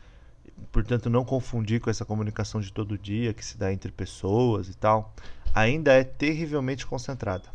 portanto 0.71 1.09
não 1.09 1.25
confundir 1.25 1.81
com 1.81 1.89
essa 1.89 2.05
comunicação 2.05 2.61
de 2.61 2.71
todo 2.71 2.99
dia 2.99 3.33
que 3.33 3.43
se 3.43 3.57
dá 3.57 3.73
entre 3.73 3.91
pessoas 3.91 4.69
e 4.69 4.75
tal, 4.75 5.11
ainda 5.55 5.91
é 5.91 6.03
terrivelmente 6.03 6.85
concentrada. 6.85 7.49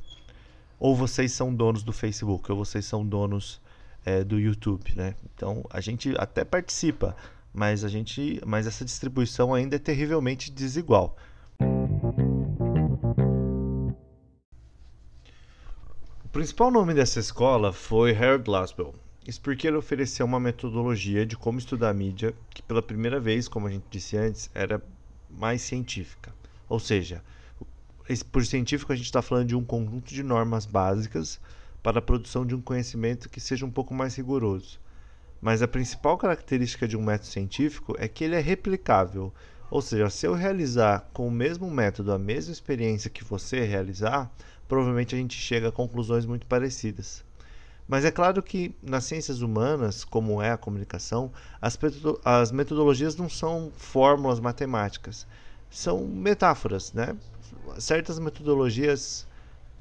Ou 0.85 0.95
vocês 0.95 1.33
são 1.33 1.55
donos 1.55 1.83
do 1.83 1.95
Facebook, 1.95 2.53
ou 2.53 2.59
vocês 2.59 2.85
são 2.85 3.07
donos 3.07 3.59
é, 4.05 4.23
do 4.23 4.39
YouTube, 4.39 4.93
né? 4.95 5.15
Então 5.35 5.65
a 5.71 5.81
gente 5.81 6.15
até 6.19 6.45
participa, 6.45 7.17
mas 7.55 7.85
a 7.85 7.89
gente, 7.89 8.39
mas 8.45 8.67
essa 8.67 8.85
distribuição 8.85 9.55
ainda 9.55 9.77
é 9.77 9.79
terrivelmente 9.79 10.53
desigual. 10.53 11.17
O 16.23 16.29
principal 16.31 16.71
nome 16.71 16.93
dessa 16.93 17.19
escola 17.19 17.73
foi 17.73 18.15
Harold 18.15 18.45
Glasgow. 18.45 18.95
Isso 19.27 19.41
porque 19.41 19.67
ele 19.67 19.79
ofereceu 19.79 20.27
uma 20.27 20.39
metodologia 20.39 21.25
de 21.25 21.35
como 21.35 21.59
estudar 21.59 21.95
mídia 21.95 22.35
que, 22.51 22.61
pela 22.61 22.83
primeira 22.83 23.19
vez, 23.19 23.49
como 23.49 23.69
a 23.69 23.71
gente 23.71 23.87
disse 23.89 24.19
antes, 24.19 24.51
era 24.55 24.83
mais 25.31 25.63
científica. 25.63 26.31
Ou 26.69 26.79
seja, 26.79 27.23
por 28.31 28.45
científico 28.45 28.93
a 28.93 28.97
gente 28.97 29.07
está 29.07 29.23
falando 29.23 29.49
de 29.49 29.57
um 29.57 29.65
conjunto 29.65 30.13
de 30.13 30.23
normas 30.23 30.67
básicas 30.67 31.41
para 31.83 31.99
a 31.99 32.03
produção 32.03 32.45
de 32.45 32.55
um 32.55 32.61
conhecimento 32.61 33.29
que 33.29 33.41
seja 33.41 33.65
um 33.65 33.71
pouco 33.71 33.95
mais 33.95 34.15
rigoroso. 34.17 34.79
Mas 35.41 35.63
a 35.63 35.69
principal 35.69 36.17
característica 36.17 36.89
de 36.89 36.97
um 36.97 37.03
método 37.03 37.29
científico 37.29 37.95
é 37.99 38.09
que 38.09 38.25
ele 38.25 38.35
é 38.35 38.41
replicável. 38.41 39.33
Ou 39.71 39.83
seja, 39.83 40.09
se 40.09 40.27
eu 40.27 40.35
realizar 40.35 41.09
com 41.13 41.27
o 41.27 41.31
mesmo 41.31 41.71
método 41.71 42.13
a 42.13 42.19
mesma 42.19 42.53
experiência 42.53 43.11
que 43.11 43.25
você 43.25 43.65
realizar, 43.65 44.31
provavelmente 44.69 45.15
a 45.15 45.19
gente 45.19 45.37
chega 45.37 45.69
a 45.69 45.73
conclusões 45.73 46.25
muito 46.25 46.47
parecidas. 46.47 47.25
Mas 47.87 48.05
é 48.05 48.11
claro 48.11 48.43
que 48.43 48.75
nas 48.83 49.05
ciências 49.05 49.43
humanas, 49.43 50.05
como 50.05 50.41
é 50.41 50.51
a 50.51 50.57
comunicação, 50.57 51.31
as, 51.61 51.79
as 52.25 52.51
metodologias 52.51 53.17
não 53.17 53.29
são 53.29 53.71
fórmulas 53.77 54.41
matemáticas, 54.41 55.27
são 55.71 56.07
metáforas, 56.07 56.93
né? 56.95 57.15
Certas 57.79 58.19
metodologias 58.19 59.27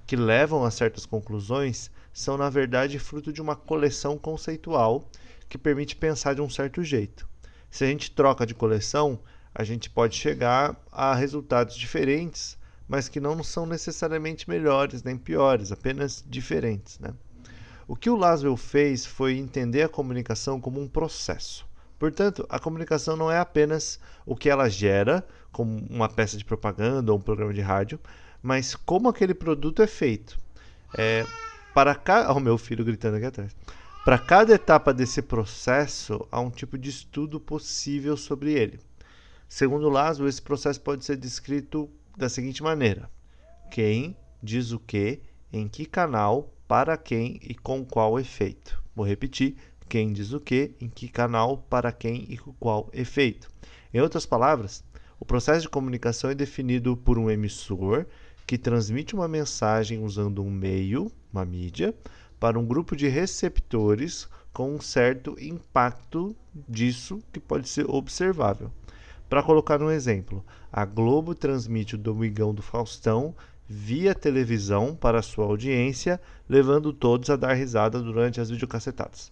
que 0.06 0.16
levam 0.16 0.64
a 0.64 0.72
certas 0.72 1.06
conclusões 1.06 1.90
são, 2.14 2.38
na 2.38 2.50
verdade, 2.50 3.00
fruto 3.00 3.34
de 3.34 3.42
uma 3.42 3.56
coleção 3.56 4.18
conceitual 4.18 5.10
que 5.50 5.58
permite 5.58 5.96
pensar 5.96 6.36
de 6.36 6.42
um 6.42 6.50
certo 6.50 6.84
jeito. 6.84 7.28
Se 7.70 7.84
a 7.84 7.88
gente 7.88 8.12
troca 8.12 8.46
de 8.46 8.54
coleção, 8.54 9.20
a 9.54 9.64
gente 9.64 9.90
pode 9.90 10.16
chegar 10.16 10.76
a 10.92 11.14
resultados 11.16 11.76
diferentes, 11.76 12.58
mas 12.88 13.08
que 13.08 13.20
não 13.20 13.44
são 13.44 13.66
necessariamente 13.66 14.50
melhores 14.50 15.04
nem 15.04 15.18
piores, 15.18 15.72
apenas 15.72 16.24
diferentes. 16.28 17.00
Né? 17.00 17.14
O 17.88 17.96
que 17.96 18.10
o 18.10 18.16
Laswell 18.16 18.58
fez 18.58 19.06
foi 19.06 19.38
entender 19.38 19.84
a 19.84 19.90
comunicação 19.90 20.60
como 20.60 20.80
um 20.80 20.88
processo. 20.88 21.66
Portanto, 21.98 22.46
a 22.50 22.60
comunicação 22.60 23.16
não 23.16 23.32
é 23.32 23.40
apenas 23.40 24.00
o 24.26 24.36
que 24.36 24.50
ela 24.50 24.70
gera, 24.70 25.26
como 25.54 25.86
uma 25.90 26.10
peça 26.10 26.36
de 26.36 26.44
propaganda 26.44 27.14
ou 27.14 27.18
um 27.18 27.22
programa 27.22 27.54
de 27.54 27.62
rádio, 27.62 27.98
mas 28.42 28.76
como 28.76 29.08
aquele 29.08 29.34
produto 29.34 29.82
é 29.82 29.88
feito. 29.88 30.38
É, 30.98 31.26
para 31.74 31.96
cada. 31.96 32.34
Oh, 32.34 32.40
meu 32.40 32.58
filho 32.58 32.84
gritando 32.84 33.16
aqui 33.16 33.26
atrás. 33.26 33.56
Para 34.04 34.20
cada 34.20 34.54
etapa 34.54 34.94
desse 34.94 35.22
processo, 35.22 36.28
há 36.30 36.42
um 36.42 36.50
tipo 36.50 36.78
de 36.78 36.90
estudo 36.90 37.40
possível 37.40 38.18
sobre 38.18 38.52
ele. 38.52 38.80
Segundo 39.48 39.88
Laszlo, 39.88 40.28
esse 40.28 40.42
processo 40.42 40.82
pode 40.82 41.06
ser 41.06 41.16
descrito 41.16 41.90
da 42.18 42.28
seguinte 42.28 42.62
maneira: 42.62 43.10
quem 43.72 44.18
diz 44.42 44.72
o 44.72 44.80
que, 44.80 45.22
em 45.54 45.70
que 45.70 45.86
canal, 45.86 46.54
para 46.68 46.98
quem 46.98 47.40
e 47.42 47.56
com 47.56 47.86
qual 47.86 48.20
efeito. 48.20 48.84
Vou 48.94 49.06
repetir: 49.06 49.56
quem 49.88 50.12
diz 50.12 50.34
o 50.34 50.40
que, 50.40 50.76
em 50.82 50.90
que 50.90 51.08
canal, 51.08 51.58
para 51.70 51.92
quem 51.92 52.26
e 52.28 52.38
com 52.38 52.52
qual 52.54 52.90
efeito. 52.92 53.50
Em 53.94 54.02
outras 54.02 54.26
palavras, 54.26 54.84
o 55.24 55.26
processo 55.26 55.62
de 55.62 55.70
comunicação 55.70 56.32
é 56.32 56.36
definido 56.36 56.98
por 56.98 57.18
um 57.18 57.32
emissor 57.32 58.06
que 58.46 58.58
transmite 58.58 59.16
uma 59.16 59.26
mensagem 59.26 60.04
usando 60.04 60.44
um 60.44 60.52
meio, 60.52 61.10
uma 61.32 61.46
mídia, 61.46 61.96
para 62.38 62.60
um 62.60 62.66
grupo 62.66 62.94
de 62.94 63.08
receptores 63.08 64.28
com 64.52 64.76
um 64.76 64.82
certo 64.82 65.38
impacto 65.40 66.36
disso 66.68 67.22
que 67.32 67.40
pode 67.40 67.70
ser 67.70 67.90
observável. 67.90 68.70
Para 69.30 69.42
colocar 69.42 69.82
um 69.82 69.90
exemplo, 69.90 70.44
a 70.70 70.84
Globo 70.84 71.34
transmite 71.34 71.96
o 71.96 71.98
Domingão 71.98 72.54
do 72.54 72.62
Faustão 72.62 73.34
via 73.66 74.14
televisão 74.14 74.94
para 74.94 75.22
sua 75.22 75.46
audiência, 75.46 76.20
levando 76.50 76.92
todos 76.92 77.30
a 77.30 77.38
dar 77.38 77.54
risada 77.54 78.02
durante 78.02 78.42
as 78.42 78.50
videocassetadas. 78.50 79.32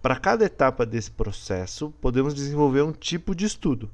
Para 0.00 0.16
cada 0.16 0.46
etapa 0.46 0.86
desse 0.86 1.10
processo, 1.10 1.92
podemos 2.00 2.34
desenvolver 2.34 2.82
um 2.82 2.90
tipo 2.90 3.34
de 3.34 3.44
estudo. 3.44 3.90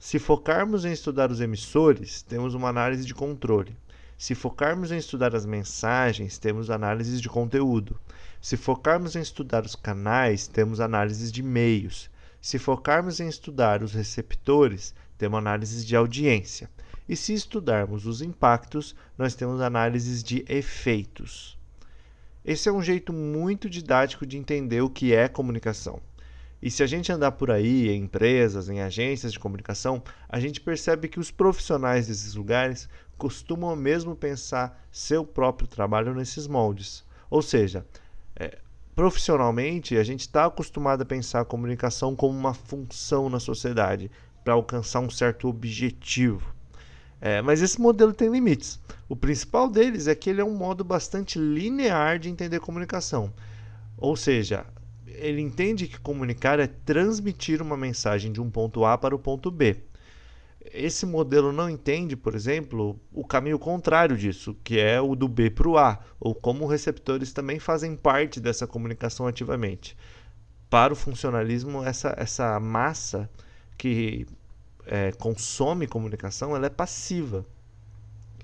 Se 0.00 0.20
focarmos 0.20 0.84
em 0.84 0.92
estudar 0.92 1.28
os 1.28 1.40
emissores, 1.40 2.22
temos 2.22 2.54
uma 2.54 2.68
análise 2.68 3.04
de 3.04 3.12
controle. 3.12 3.76
Se 4.16 4.32
focarmos 4.32 4.92
em 4.92 4.96
estudar 4.96 5.34
as 5.34 5.44
mensagens, 5.44 6.38
temos 6.38 6.70
análises 6.70 7.20
de 7.20 7.28
conteúdo. 7.28 7.98
Se 8.40 8.56
focarmos 8.56 9.16
em 9.16 9.20
estudar 9.20 9.64
os 9.64 9.74
canais, 9.74 10.46
temos 10.46 10.78
análises 10.78 11.32
de 11.32 11.42
meios. 11.42 12.08
Se 12.40 12.60
focarmos 12.60 13.18
em 13.18 13.26
estudar 13.26 13.82
os 13.82 13.92
receptores, 13.92 14.94
temos 15.18 15.40
análises 15.40 15.84
de 15.84 15.96
audiência. 15.96 16.70
E 17.08 17.16
se 17.16 17.34
estudarmos 17.34 18.06
os 18.06 18.22
impactos, 18.22 18.94
nós 19.16 19.34
temos 19.34 19.60
análises 19.60 20.22
de 20.22 20.44
efeitos. 20.48 21.58
Esse 22.44 22.68
é 22.68 22.72
um 22.72 22.82
jeito 22.82 23.12
muito 23.12 23.68
didático 23.68 24.24
de 24.24 24.38
entender 24.38 24.80
o 24.80 24.88
que 24.88 25.12
é 25.12 25.26
comunicação. 25.26 26.00
E 26.60 26.70
se 26.70 26.82
a 26.82 26.86
gente 26.86 27.12
andar 27.12 27.32
por 27.32 27.50
aí, 27.50 27.88
em 27.88 28.02
empresas, 28.02 28.68
em 28.68 28.80
agências 28.80 29.32
de 29.32 29.38
comunicação, 29.38 30.02
a 30.28 30.40
gente 30.40 30.60
percebe 30.60 31.08
que 31.08 31.20
os 31.20 31.30
profissionais 31.30 32.08
desses 32.08 32.34
lugares 32.34 32.88
costumam 33.16 33.74
mesmo 33.76 34.16
pensar 34.16 34.84
seu 34.90 35.24
próprio 35.24 35.68
trabalho 35.68 36.14
nesses 36.14 36.46
moldes. 36.46 37.04
Ou 37.30 37.42
seja, 37.42 37.86
é, 38.34 38.58
profissionalmente, 38.94 39.96
a 39.96 40.02
gente 40.02 40.20
está 40.20 40.46
acostumado 40.46 41.02
a 41.02 41.06
pensar 41.06 41.40
a 41.40 41.44
comunicação 41.44 42.16
como 42.16 42.36
uma 42.36 42.54
função 42.54 43.28
na 43.28 43.38
sociedade 43.38 44.10
para 44.42 44.54
alcançar 44.54 45.00
um 45.00 45.10
certo 45.10 45.48
objetivo. 45.48 46.52
É, 47.20 47.42
mas 47.42 47.62
esse 47.62 47.80
modelo 47.80 48.12
tem 48.12 48.30
limites. 48.30 48.80
O 49.08 49.16
principal 49.16 49.68
deles 49.68 50.06
é 50.06 50.14
que 50.14 50.30
ele 50.30 50.40
é 50.40 50.44
um 50.44 50.56
modo 50.56 50.84
bastante 50.84 51.38
linear 51.38 52.18
de 52.18 52.28
entender 52.28 52.60
comunicação. 52.60 53.32
Ou 53.96 54.16
seja, 54.16 54.64
ele 55.20 55.40
entende 55.40 55.86
que 55.86 55.98
comunicar 55.98 56.58
é 56.58 56.66
transmitir 56.66 57.60
uma 57.60 57.76
mensagem 57.76 58.32
de 58.32 58.40
um 58.40 58.50
ponto 58.50 58.84
A 58.84 58.96
para 58.96 59.14
o 59.14 59.18
ponto 59.18 59.50
B. 59.50 59.76
Esse 60.72 61.06
modelo 61.06 61.52
não 61.52 61.68
entende, 61.68 62.16
por 62.16 62.34
exemplo, 62.34 62.98
o 63.12 63.24
caminho 63.24 63.58
contrário 63.58 64.16
disso, 64.16 64.56
que 64.62 64.78
é 64.78 65.00
o 65.00 65.14
do 65.14 65.26
B 65.26 65.50
para 65.50 65.68
o 65.68 65.78
A, 65.78 65.98
ou 66.20 66.34
como 66.34 66.66
receptores 66.66 67.32
também 67.32 67.58
fazem 67.58 67.96
parte 67.96 68.40
dessa 68.40 68.66
comunicação 68.66 69.26
ativamente. 69.26 69.96
Para 70.68 70.92
o 70.92 70.96
funcionalismo, 70.96 71.82
essa, 71.82 72.14
essa 72.18 72.60
massa 72.60 73.30
que 73.78 74.26
é, 74.86 75.12
consome 75.12 75.86
comunicação, 75.86 76.54
ela 76.54 76.66
é 76.66 76.70
passiva. 76.70 77.46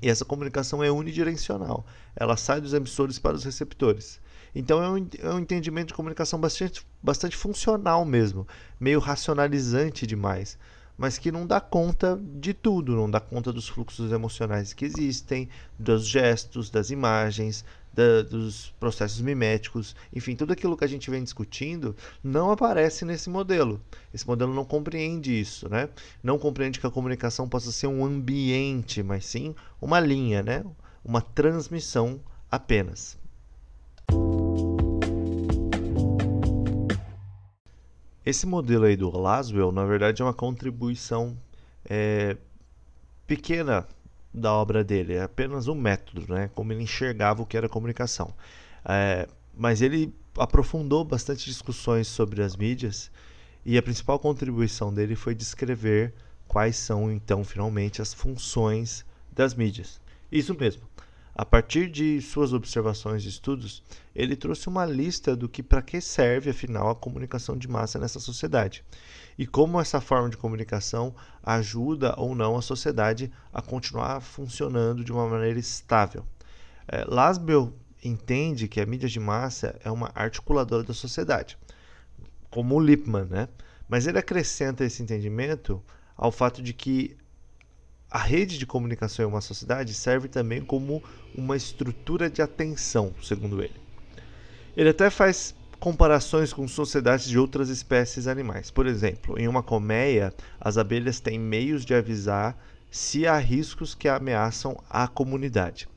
E 0.01 0.09
essa 0.09 0.25
comunicação 0.25 0.83
é 0.83 0.91
unidirecional. 0.91 1.85
Ela 2.15 2.37
sai 2.37 2.61
dos 2.61 2.75
emissores 2.75 3.19
para 3.19 3.37
os 3.37 3.45
receptores. 3.45 4.21
Então 4.55 4.83
é 4.83 4.89
um, 4.91 5.09
é 5.19 5.35
um 5.35 5.39
entendimento 5.39 5.89
de 5.89 5.95
comunicação 5.95 6.39
bastante, 6.41 6.87
bastante 7.03 7.37
funcional 7.37 8.05
mesmo, 8.05 8.47
meio 8.79 9.01
racionalizante 9.01 10.07
demais. 10.07 10.59
mas 10.97 11.19
que 11.19 11.33
não 11.33 11.47
dá 11.47 11.61
conta 11.61 12.21
de 12.41 12.55
tudo, 12.55 12.95
não 12.95 13.11
dá 13.11 13.19
conta 13.21 13.53
dos 13.53 13.69
fluxos 13.69 14.13
emocionais 14.13 14.73
que 14.73 14.85
existem, 14.85 15.49
dos 15.79 16.07
gestos, 16.07 16.71
das 16.71 16.91
imagens, 16.91 17.65
da, 17.93 18.23
dos 18.23 18.73
processos 18.79 19.21
miméticos, 19.21 19.95
enfim, 20.13 20.37
tudo 20.37 20.53
aquilo 20.53 20.77
que 20.77 20.85
a 20.85 20.89
gente 20.89 21.11
vem 21.11 21.23
discutindo 21.23 21.97
não 22.23 22.51
aparece 22.51 23.05
nesse 23.05 23.29
modelo. 23.31 23.81
Esse 24.13 24.27
modelo 24.27 24.53
não 24.55 24.65
compreende 24.65 25.39
isso, 25.39 25.69
né? 25.69 25.89
Não 26.23 26.39
compreende 26.39 26.81
que 26.81 26.87
a 26.87 26.91
comunicação 26.91 27.49
possa 27.49 27.71
ser 27.73 27.87
um 27.87 28.05
ambiente, 28.05 29.03
mas 29.03 29.27
sim 29.27 29.55
uma 29.81 30.01
linha, 30.01 30.43
né? 30.43 30.65
Uma 31.05 31.21
transmissão 31.21 32.21
apenas. 32.51 33.19
Esse 38.25 38.47
modelo 38.47 38.85
aí 38.85 38.97
do 38.97 39.11
Laswell, 39.11 39.71
na 39.71 39.85
verdade, 39.85 40.23
é 40.23 40.25
uma 40.25 40.33
contribuição 40.33 41.37
é, 41.85 42.37
pequena 43.27 43.87
da 44.33 44.53
obra 44.53 44.83
dele, 44.83 45.15
é 45.15 45.23
apenas 45.23 45.69
um 45.69 45.75
método, 45.75 46.33
né? 46.33 46.51
como 46.55 46.73
ele 46.73 46.83
enxergava 46.83 47.43
o 47.43 47.47
que 47.47 47.57
era 47.57 47.69
comunicação. 47.69 48.35
É, 48.85 49.29
mas 49.57 49.83
ele 49.83 50.13
aprofundou 50.37 51.05
bastante 51.05 51.45
discussões 51.45 52.09
sobre 52.09 52.43
as 52.43 52.57
mídias 52.57 53.11
e 53.65 53.79
a 53.79 53.83
principal 53.83 54.19
contribuição 54.19 54.93
dele 54.93 55.15
foi 55.15 55.35
descrever 55.35 56.13
quais 56.49 56.77
são, 56.77 57.11
então, 57.11 57.45
finalmente, 57.45 58.03
as 58.03 58.13
funções 58.13 59.05
das 59.33 59.55
mídias. 59.55 60.01
Isso 60.31 60.55
mesmo. 60.55 60.83
A 61.37 61.45
partir 61.45 61.91
de 61.91 62.21
suas 62.21 62.53
observações 62.53 63.25
e 63.25 63.29
estudos, 63.29 63.83
ele 64.15 64.37
trouxe 64.37 64.69
uma 64.69 64.87
lista 64.87 65.35
do 65.35 65.49
que 65.49 65.65
para 65.65 65.83
que 65.83 66.01
serve 66.01 66.51
afinal 66.51 66.89
a 66.89 66.95
comunicação 66.95 67.57
de 67.57 67.67
massa 67.67 67.99
nessa 67.99 68.21
sociedade 68.21 68.85
e 69.37 69.45
como 69.45 69.81
essa 69.81 70.01
forma 70.01 70.31
de 70.31 70.37
comunicação 70.37 71.13
ajuda 71.43 72.15
ou 72.17 72.37
não 72.37 72.57
a 72.57 72.63
sociedade 72.63 73.33
a 73.53 73.61
continuar 73.61 74.21
funcionando 74.21 75.03
de 75.03 75.11
uma 75.11 75.29
maneira 75.29 75.59
estável. 75.59 76.25
É, 76.87 77.05
Lasbel 77.05 77.73
entende 78.05 78.69
que 78.69 78.81
a 78.81 78.87
mídia 78.87 79.09
de 79.09 79.19
massa 79.19 79.77
é 79.83 79.91
uma 79.91 80.13
articuladora 80.15 80.85
da 80.85 80.95
sociedade, 80.95 81.59
como 82.49 82.77
o 82.77 82.81
Lippmann, 82.81 83.25
né? 83.25 83.49
Mas 83.89 84.07
ele 84.07 84.19
acrescenta 84.19 84.85
esse 84.85 85.03
entendimento 85.03 85.83
ao 86.17 86.31
fato 86.31 86.63
de 86.63 86.73
que 86.73 87.17
a 88.15 88.19
rede 88.19 88.59
de 88.59 88.65
comunicação 88.65 89.25
em 89.25 89.29
uma 89.29 89.41
sociedade 89.41 89.93
serve 89.93 90.29
também 90.29 90.65
como 90.65 91.03
uma 91.35 91.57
estrutura 91.57 92.31
de 92.31 92.41
atenção, 92.41 93.13
segundo 93.21 93.61
ele. 93.61 93.75
Ele 94.77 94.91
até 94.91 95.11
faz 95.11 95.53
comparações 95.81 96.53
com 96.53 96.69
sociedades 96.69 97.27
de 97.27 97.37
outras 97.37 97.69
espécies 97.69 98.29
animais. 98.29 98.71
Por 98.71 98.87
exemplo, 98.87 99.37
em 99.37 99.49
uma 99.49 99.65
colmeia, 99.65 100.33
as 100.61 100.79
abelhas 100.79 101.19
têm 101.19 101.41
meios 101.41 101.85
de 101.85 101.93
avisar 101.93 102.57
se 102.89 103.27
há 103.27 103.37
riscos 103.37 103.97
que 103.97 104.09
ameaçam 104.09 104.81
a 104.89 105.09
comunidade. 105.09 105.89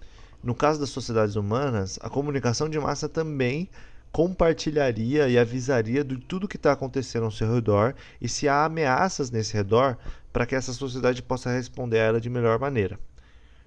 No 0.44 0.56
caso 0.56 0.80
das 0.80 0.90
sociedades 0.90 1.36
humanas, 1.36 2.00
a 2.02 2.10
comunicação 2.10 2.68
de 2.68 2.80
massa 2.80 3.08
também 3.08 3.70
compartilharia 4.12 5.28
e 5.30 5.38
avisaria 5.38 6.04
de 6.04 6.18
tudo 6.18 6.48
que 6.48 6.58
está 6.58 6.72
acontecendo 6.72 7.26
ao 7.26 7.32
seu 7.32 7.54
redor 7.54 7.94
e 8.20 8.28
se 8.28 8.48
há 8.48 8.66
ameaças 8.66 9.32
nesse 9.32 9.54
redor 9.54 9.98
para 10.34 10.46
que 10.46 10.56
essa 10.56 10.74
sociedade 10.74 11.22
possa 11.22 11.52
responder 11.52 12.00
a 12.00 12.04
ela 12.04 12.22
de 12.22 12.30
melhor 12.30 12.60
maneira. 12.60 13.00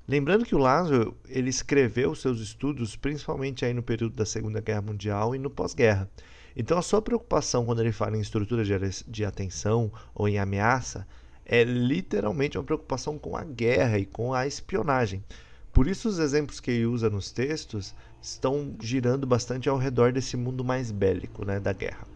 Lembrando 0.07 0.45
que 0.45 0.55
o 0.55 0.59
Lázaro 0.59 1.17
ele 1.29 1.51
escreveu 1.51 2.15
seus 2.15 2.41
estudos 2.41 2.97
principalmente 2.97 3.65
aí 3.65 3.73
no 3.73 3.83
período 3.83 4.17
da 4.17 4.27
Segunda 4.27 4.61
Guerra 4.61 4.83
Mundial 4.83 5.35
e 5.35 5.39
no 5.39 5.49
pós-guerra. 5.49 6.11
Então 6.57 6.77
a 6.77 6.83
sua 6.83 7.01
preocupação 7.01 7.65
quando 7.65 7.81
ele 7.81 7.93
fala 7.93 8.17
em 8.17 8.21
estrutura 8.21 8.65
de, 9.07 9.25
atenção 9.25 9.93
ou 10.13 10.29
em 10.29 10.39
ameaça 10.39 11.07
é 11.47 11.63
literalmente 11.63 12.59
uma 12.59 12.65
preocupação 12.65 13.19
com 13.19 13.37
a 13.37 13.45
guerra 13.45 13.99
e 13.99 14.07
com 14.07 14.35
a 14.35 14.47
espionagem. 14.47 15.25
Por 15.73 15.87
isso 15.87 16.09
os 16.09 16.19
exemplos 16.19 16.59
que 16.59 16.73
ele 16.73 16.87
usa 16.87 17.09
nos 17.09 17.31
textos 17.31 17.95
estão 18.23 18.75
girando 18.81 19.27
bastante 19.27 19.69
ao 19.69 19.79
redor 19.79 20.13
desse 20.13 20.37
mundo 20.37 20.65
mais 20.65 20.91
bélico, 20.91 21.45
né, 21.45 21.59
da 21.59 21.73
guerra. 21.73 22.07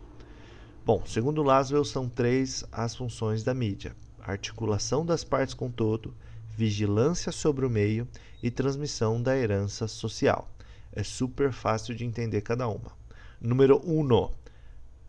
Bom, 0.84 1.02
segundo 1.06 1.42
Laswell, 1.42 1.84
são 1.84 2.08
três 2.08 2.64
as 2.70 2.94
funções 2.94 3.42
da 3.42 3.54
mídia: 3.54 3.96
articulação 4.20 5.04
das 5.04 5.24
partes 5.24 5.54
com 5.54 5.70
todo, 5.70 6.14
vigilância 6.56 7.32
sobre 7.32 7.64
o 7.64 7.70
meio 7.70 8.06
e 8.42 8.50
transmissão 8.50 9.20
da 9.22 9.36
herança 9.36 9.88
social. 9.88 10.48
É 10.92 11.02
super 11.02 11.52
fácil 11.52 11.94
de 11.94 12.04
entender 12.04 12.42
cada 12.42 12.68
uma. 12.68 12.92
Número 13.40 13.80
1. 13.84 14.00
Um, 14.00 14.30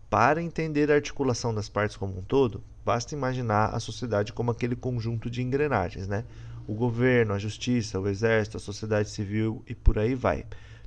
para 0.09 0.41
entender 0.41 0.89
a 0.91 0.95
articulação 0.95 1.53
das 1.53 1.67
partes 1.67 1.97
como 1.97 2.17
um 2.17 2.21
todo, 2.21 2.63
basta 2.85 3.13
imaginar 3.13 3.75
a 3.75 3.79
sociedade 3.79 4.31
como 4.31 4.51
aquele 4.51 4.75
conjunto 4.75 5.29
de 5.29 5.41
engrenagens, 5.41 6.07
né? 6.07 6.23
O 6.67 6.73
governo, 6.73 7.33
a 7.33 7.37
justiça, 7.37 7.99
o 7.99 8.07
exército, 8.07 8.57
a 8.57 8.59
sociedade 8.59 9.09
civil 9.09 9.61
e 9.67 9.75
por 9.75 9.99
aí 9.99 10.15
vai. 10.15 10.45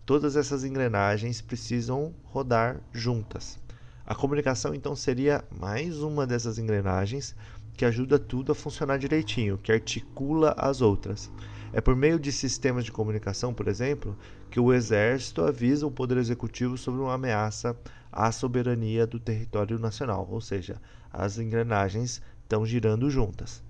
Todas 0.08 0.36
essas 0.36 0.64
engrenagens 0.64 1.42
precisam 1.42 2.14
rodar 2.24 2.80
juntas. 2.94 3.58
A 4.06 4.14
comunicação 4.14 4.74
então 4.74 4.96
seria 4.96 5.44
mais 5.50 6.00
uma 6.00 6.26
dessas 6.26 6.58
engrenagens 6.58 7.36
que 7.74 7.84
ajuda 7.84 8.18
tudo 8.18 8.50
a 8.50 8.54
funcionar 8.54 8.98
direitinho, 8.98 9.58
que 9.58 9.70
articula 9.70 10.54
as 10.56 10.80
outras. 10.80 11.30
É 11.74 11.82
por 11.82 11.94
meio 11.94 12.18
de 12.18 12.32
sistemas 12.32 12.86
de 12.86 12.90
comunicação, 12.90 13.52
por 13.52 13.68
exemplo, 13.68 14.16
que 14.50 14.58
o 14.58 14.72
exército 14.72 15.42
avisa 15.42 15.86
o 15.86 15.90
poder 15.90 16.16
executivo 16.16 16.78
sobre 16.78 17.02
uma 17.02 17.12
ameaça 17.12 17.76
à 18.10 18.32
soberania 18.32 19.06
do 19.06 19.20
território 19.20 19.78
nacional, 19.78 20.26
ou 20.30 20.40
seja, 20.40 20.80
as 21.12 21.36
engrenagens 21.36 22.22
estão 22.44 22.64
girando 22.64 23.10
juntas. 23.10 23.62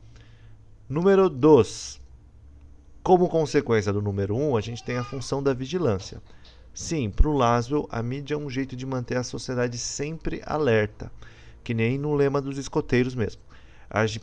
Número 0.88 1.28
2. 1.28 2.00
Como 3.08 3.26
consequência 3.26 3.90
do 3.90 4.02
número 4.02 4.36
1, 4.36 4.50
um, 4.50 4.54
a 4.54 4.60
gente 4.60 4.84
tem 4.84 4.98
a 4.98 5.02
função 5.02 5.42
da 5.42 5.54
vigilância. 5.54 6.20
Sim, 6.74 7.08
para 7.08 7.26
o 7.26 7.32
Laswell, 7.32 7.88
a 7.90 8.02
mídia 8.02 8.34
é 8.34 8.36
um 8.36 8.50
jeito 8.50 8.76
de 8.76 8.84
manter 8.84 9.16
a 9.16 9.22
sociedade 9.22 9.78
sempre 9.78 10.42
alerta, 10.44 11.10
que 11.64 11.72
nem 11.72 11.96
no 11.96 12.14
lema 12.14 12.38
dos 12.38 12.58
escoteiros 12.58 13.14
mesmo. 13.14 13.40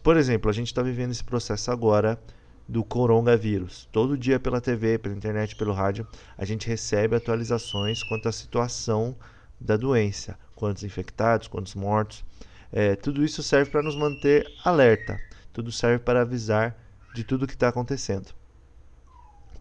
Por 0.04 0.16
exemplo, 0.18 0.52
a 0.52 0.54
gente 0.54 0.68
está 0.68 0.84
vivendo 0.84 1.10
esse 1.10 1.24
processo 1.24 1.72
agora 1.72 2.22
do 2.70 2.84
coronavírus. 2.84 3.90
Todo 3.92 4.16
dia 4.16 4.40
pela 4.40 4.62
TV, 4.62 5.00
pela 5.00 5.16
internet, 5.16 5.56
pelo 5.56 5.74
rádio, 5.74 6.08
a 6.38 6.46
gente 6.46 6.68
recebe 6.68 7.16
atualizações 7.16 8.04
quanto 8.04 8.30
à 8.30 8.32
situação 8.32 9.16
da 9.60 9.76
doença, 9.76 10.38
quantos 10.54 10.84
infectados, 10.84 11.48
quantos 11.48 11.74
mortos. 11.74 12.24
É, 12.72 12.96
tudo 12.96 13.26
isso 13.26 13.42
serve 13.42 13.72
para 13.72 13.82
nos 13.82 13.96
manter 13.96 14.46
alerta, 14.64 15.20
tudo 15.52 15.72
serve 15.72 15.98
para 15.98 16.22
avisar 16.22 16.78
de 17.16 17.24
tudo 17.24 17.48
que 17.48 17.56
está 17.56 17.70
acontecendo. 17.70 18.45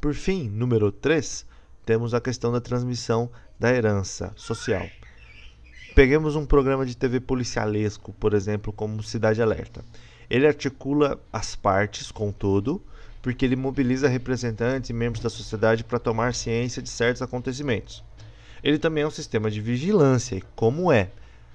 Por 0.05 0.13
fim, 0.13 0.51
número 0.51 0.93
3, 0.93 1.47
temos 1.87 2.13
a 2.13 2.21
questão 2.21 2.53
da 2.53 2.61
transmissão 2.61 3.31
da 3.59 3.73
herança 3.73 4.35
social. 4.37 4.87
Peguemos 5.95 6.37
um 6.37 6.45
programa 6.45 6.85
de 6.85 6.95
TV 6.95 7.21
policialesco, 7.21 8.13
por 8.21 8.35
exemplo, 8.35 8.71
como 8.71 9.03
Cidade 9.03 9.41
Alerta. 9.41 9.83
Ele 10.29 10.47
articula 10.47 11.19
as 11.33 11.57
partes 11.57 12.13
com 12.13 12.31
todo, 12.31 12.83
porque 13.23 13.47
ele 13.47 13.57
mobiliza 13.57 14.07
representantes 14.07 14.91
e 14.91 14.93
membros 14.93 15.23
da 15.23 15.31
sociedade 15.31 15.83
para 15.83 15.99
tomar 15.99 16.35
ciência 16.35 16.83
de 16.83 16.91
certos 16.91 17.23
acontecimentos. 17.23 18.05
Ele 18.63 18.79
também 18.79 19.05
é 19.05 19.07
um 19.07 19.11
sistema 19.11 19.51
de 19.51 19.63
vigilância, 19.63 20.43
como 20.55 20.93
é, 20.93 21.09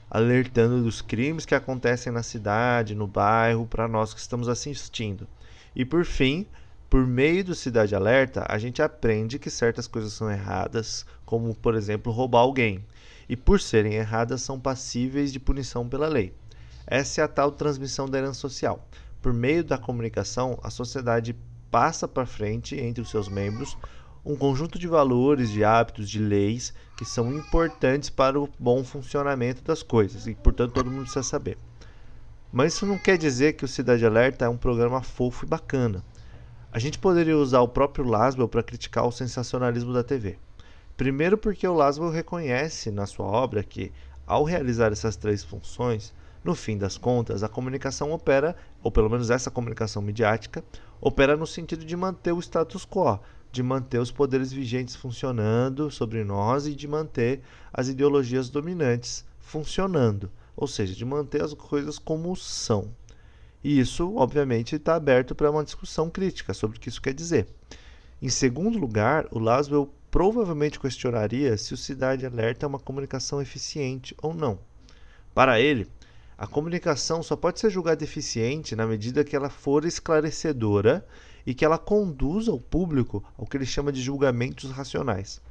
alertando 0.10 0.82
dos 0.82 1.04
crimes 1.04 1.46
que 1.46 1.54
acontecem 1.54 2.12
na 2.12 2.24
cidade, 2.24 2.96
no 2.96 3.06
bairro, 3.06 3.68
para 3.68 3.88
nós 3.88 4.12
que 4.12 4.20
estamos 4.20 4.50
assistindo. 4.50 5.28
E 5.76 5.86
por 5.86 6.04
fim, 6.04 6.48
por 6.90 7.06
meio 7.06 7.44
do 7.44 7.54
Cidade 7.54 7.94
Alerta, 7.94 8.44
a 8.50 8.58
gente 8.58 8.82
aprende 8.82 9.38
que 9.38 9.52
certas 9.52 9.86
coisas 9.86 10.12
são 10.14 10.32
erradas, 10.32 11.06
como 11.24 11.54
por 11.54 11.76
exemplo 11.76 12.12
roubar 12.12 12.40
alguém, 12.40 12.84
e 13.30 13.36
por 13.36 13.62
serem 13.62 13.94
erradas 13.94 14.42
são 14.42 14.60
passíveis 14.60 15.32
de 15.32 15.40
punição 15.40 15.88
pela 15.88 16.08
lei. 16.08 16.34
Essa 16.88 17.22
é 17.22 17.24
a 17.24 17.28
tal 17.28 17.52
transmissão 17.52 18.10
da 18.10 18.18
herança 18.18 18.40
social. 18.40 18.88
Por 19.22 19.32
meio 19.32 19.64
da 19.64 19.78
comunicação, 19.78 20.58
a 20.64 20.72
sociedade 20.72 21.36
passa 21.70 22.08
para 22.08 22.26
frente 22.26 22.76
entre 22.76 23.04
os 23.04 23.12
seus 23.12 23.30
membros 23.30 23.78
um 24.26 24.36
conjunto 24.36 24.80
de 24.80 24.88
valores, 24.88 25.52
de 25.52 25.64
hábitos, 25.64 26.10
de 26.10 26.18
leis 26.18 26.74
que 26.98 27.06
são 27.06 27.32
importantes 27.32 28.10
para 28.10 28.40
o 28.40 28.50
bom 28.58 28.84
funcionamento 28.84 29.62
das 29.64 29.84
coisas 29.84 30.26
e, 30.26 30.34
portanto, 30.34 30.74
todo 30.74 30.90
mundo 30.90 31.04
precisa 31.04 31.22
saber. 31.22 31.58
Mas 32.52 32.74
isso 32.74 32.86
não 32.88 32.98
quer 32.98 33.18
dizer 33.18 33.54
que 33.54 33.64
o 33.64 33.68
Cidade 33.68 34.04
Alerta 34.04 34.46
é 34.46 34.50
um 34.50 34.58
programa 34.58 35.04
fofo 35.04 35.46
e 35.46 35.48
bacana. 35.48 36.04
A 36.72 36.78
gente 36.78 37.00
poderia 37.00 37.36
usar 37.36 37.62
o 37.62 37.68
próprio 37.68 38.06
Laswell 38.06 38.48
para 38.48 38.62
criticar 38.62 39.04
o 39.04 39.12
sensacionalismo 39.12 39.92
da 39.92 40.04
TV. 40.04 40.38
Primeiro, 40.96 41.36
porque 41.36 41.68
o 41.68 41.74
Laswell 41.74 42.12
reconhece 42.12 42.92
na 42.92 43.08
sua 43.08 43.26
obra 43.26 43.64
que, 43.64 43.92
ao 44.28 44.44
realizar 44.44 44.92
essas 44.92 45.16
três 45.16 45.44
funções, 45.44 46.14
no 46.44 46.54
fim 46.54 46.78
das 46.78 46.96
contas, 46.96 47.42
a 47.42 47.50
comunicação 47.50 48.12
opera, 48.12 48.56
ou 48.84 48.92
pelo 48.92 49.10
menos 49.10 49.32
essa 49.32 49.50
comunicação 49.50 50.00
midiática, 50.00 50.64
opera 51.02 51.36
no 51.36 51.48
sentido 51.48 51.84
de 51.84 51.96
manter 51.96 52.34
o 52.34 52.40
status 52.40 52.86
quo, 52.86 53.20
de 53.52 53.64
manter 53.64 54.00
os 54.00 54.12
poderes 54.12 54.54
vigentes 54.54 54.96
funcionando 54.96 55.90
sobre 55.90 56.24
nós 56.24 56.68
e 56.68 56.76
de 56.76 56.88
manter 56.88 57.42
as 57.74 57.88
ideologias 57.88 58.48
dominantes 58.48 59.26
funcionando, 59.40 60.30
ou 60.56 60.68
seja, 60.68 60.94
de 60.94 61.04
manter 61.04 61.42
as 61.42 61.56
coisas 61.56 61.98
como 61.98 62.36
são. 62.36 62.94
E 63.64 63.80
isso, 63.80 64.16
obviamente, 64.16 64.76
está 64.76 64.96
aberto 64.96 65.36
para 65.36 65.52
uma 65.52 65.64
discussão 65.64 66.10
crítica 66.10 66.54
sobre 66.54 66.78
o 66.78 66.80
que 66.80 66.90
isso 66.90 67.02
quer 67.02 67.14
dizer. 67.14 67.48
Em 68.22 68.30
segundo 68.30 68.78
lugar, 68.78 69.28
o 69.32 69.40
Laswell 69.40 69.94
provavelmente 70.10 70.80
questionaria 70.80 71.58
se 71.58 71.74
o 71.74 71.78
Cidade 71.78 72.26
Alerta 72.26 72.66
é 72.66 72.68
uma 72.68 72.80
comunicação 72.80 73.42
eficiente 73.42 74.16
ou 74.22 74.34
não. 74.34 74.60
Para 75.34 75.60
ele, 75.60 75.88
a 76.38 76.48
comunicação 76.48 77.22
só 77.22 77.36
pode 77.36 77.60
ser 77.60 77.70
julgada 77.70 78.04
eficiente 78.04 78.76
na 78.76 78.88
medida 78.88 79.24
que 79.24 79.36
ela 79.36 79.50
for 79.50 79.86
esclarecedora 79.86 81.06
e 81.46 81.54
que 81.54 81.66
ela 81.66 81.78
conduza 81.78 82.52
o 82.52 82.60
público 82.60 83.24
ao 83.38 83.46
que 83.46 83.58
ele 83.58 83.66
chama 83.66 83.92
de 83.92 84.02
julgamentos 84.02 84.72
racionais. 84.72 85.42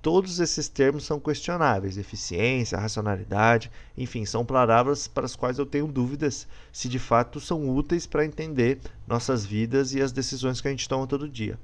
Todos 0.00 0.38
esses 0.38 0.68
termos 0.68 1.04
são 1.04 1.18
questionáveis: 1.18 1.98
eficiência, 1.98 2.78
racionalidade, 2.78 3.70
enfim, 3.96 4.24
são 4.24 4.44
palavras 4.44 5.08
para 5.08 5.26
as 5.26 5.34
quais 5.34 5.58
eu 5.58 5.66
tenho 5.66 5.88
dúvidas 5.88 6.46
se 6.72 6.88
de 6.88 6.98
fato 6.98 7.40
são 7.40 7.68
úteis 7.68 8.06
para 8.06 8.24
entender 8.24 8.78
nossas 9.06 9.44
vidas 9.44 9.94
e 9.94 10.00
as 10.00 10.12
decisões 10.12 10.60
que 10.60 10.68
a 10.68 10.70
gente 10.70 10.88
toma 10.88 11.06
todo 11.06 11.28
dia. 11.28 11.58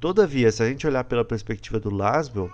Todavia, 0.00 0.50
se 0.50 0.62
a 0.62 0.68
gente 0.68 0.86
olhar 0.86 1.04
pela 1.04 1.24
perspectiva 1.24 1.78
do 1.78 1.94
Laswell, 1.94 2.50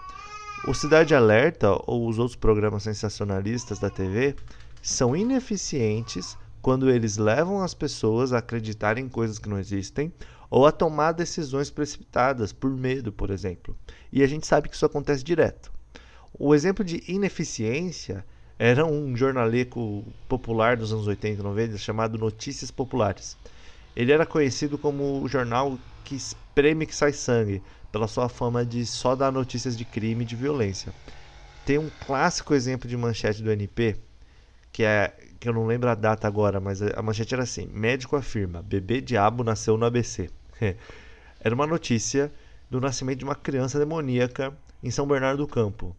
o 0.66 0.74
Cidade 0.74 1.14
Alerta 1.14 1.70
ou 1.86 2.08
os 2.08 2.18
outros 2.18 2.36
programas 2.36 2.82
sensacionalistas 2.82 3.78
da 3.78 3.88
TV 3.88 4.34
são 4.82 5.16
ineficientes 5.16 6.36
quando 6.60 6.90
eles 6.90 7.16
levam 7.16 7.62
as 7.62 7.72
pessoas 7.72 8.32
a 8.32 8.38
acreditarem 8.38 9.04
em 9.04 9.08
coisas 9.08 9.38
que 9.38 9.48
não 9.48 9.58
existem 9.58 10.12
ou 10.50 10.66
a 10.66 10.72
tomar 10.72 11.12
decisões 11.12 11.70
precipitadas 11.70 12.52
por 12.52 12.70
medo, 12.70 13.12
por 13.12 13.30
exemplo. 13.30 13.76
E 14.12 14.22
a 14.22 14.26
gente 14.26 14.46
sabe 14.46 14.68
que 14.68 14.76
isso 14.76 14.86
acontece 14.86 15.22
direto. 15.22 15.72
O 16.38 16.54
exemplo 16.54 16.84
de 16.84 17.02
ineficiência 17.10 18.24
era 18.58 18.84
um 18.86 19.16
jornaleco 19.16 20.04
popular 20.28 20.76
dos 20.76 20.92
anos 20.92 21.06
80 21.06 21.40
e 21.40 21.44
90 21.44 21.78
chamado 21.78 22.18
Notícias 22.18 22.70
Populares. 22.70 23.36
Ele 23.94 24.12
era 24.12 24.26
conhecido 24.26 24.76
como 24.78 25.22
o 25.22 25.28
jornal 25.28 25.78
que 26.04 26.14
espreme 26.14 26.86
que 26.86 26.94
sai 26.94 27.12
sangue, 27.12 27.62
pela 27.90 28.06
sua 28.06 28.28
fama 28.28 28.64
de 28.64 28.84
só 28.84 29.14
dar 29.14 29.32
notícias 29.32 29.76
de 29.76 29.84
crime 29.84 30.22
e 30.22 30.26
de 30.26 30.36
violência. 30.36 30.92
Tem 31.64 31.78
um 31.78 31.90
clássico 32.06 32.54
exemplo 32.54 32.88
de 32.88 32.96
manchete 32.96 33.42
do 33.42 33.50
NP, 33.50 33.96
que 34.70 34.84
é 34.84 35.14
que 35.38 35.48
eu 35.48 35.52
não 35.52 35.66
lembro 35.66 35.88
a 35.88 35.94
data 35.94 36.26
agora, 36.26 36.60
mas 36.60 36.80
a 36.82 37.02
manchete 37.02 37.34
era 37.34 37.42
assim: 37.42 37.66
médico 37.72 38.16
afirma, 38.16 38.62
bebê 38.62 39.00
diabo 39.00 39.44
nasceu 39.44 39.76
no 39.76 39.86
ABC. 39.86 40.30
era 41.40 41.54
uma 41.54 41.66
notícia 41.66 42.32
do 42.70 42.80
nascimento 42.80 43.18
de 43.18 43.24
uma 43.24 43.34
criança 43.34 43.78
demoníaca 43.78 44.56
em 44.82 44.90
São 44.90 45.06
Bernardo 45.06 45.38
do 45.38 45.46
Campo. 45.46 45.94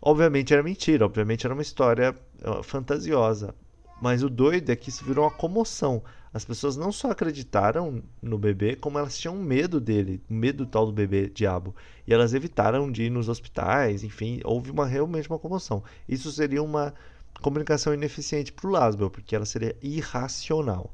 Obviamente 0.00 0.52
era 0.52 0.62
mentira, 0.62 1.04
obviamente 1.04 1.44
era 1.44 1.54
uma 1.54 1.62
história 1.62 2.14
uh, 2.44 2.62
fantasiosa. 2.62 3.54
Mas 4.00 4.22
o 4.22 4.28
doido 4.28 4.70
é 4.70 4.76
que 4.76 4.90
isso 4.90 5.04
virou 5.04 5.24
uma 5.24 5.30
comoção. 5.30 6.02
As 6.32 6.44
pessoas 6.44 6.76
não 6.76 6.92
só 6.92 7.10
acreditaram 7.10 8.02
no 8.22 8.38
bebê, 8.38 8.76
como 8.76 8.98
elas 8.98 9.18
tinham 9.18 9.34
medo 9.34 9.80
dele, 9.80 10.22
medo 10.28 10.66
tal 10.66 10.86
do 10.86 10.92
bebê 10.92 11.28
diabo. 11.28 11.74
E 12.06 12.14
elas 12.14 12.32
evitaram 12.32 12.92
de 12.92 13.04
ir 13.04 13.10
nos 13.10 13.28
hospitais, 13.28 14.04
enfim, 14.04 14.40
houve 14.44 14.70
uma 14.70 14.86
realmente 14.86 15.28
uma 15.28 15.38
comoção. 15.38 15.82
Isso 16.08 16.30
seria 16.30 16.62
uma 16.62 16.94
comunicação 17.40 17.94
ineficiente 17.94 18.52
para 18.52 18.66
o 18.66 18.70
Laswell, 18.70 19.10
porque 19.10 19.34
ela 19.34 19.46
seria 19.46 19.76
irracional. 19.82 20.92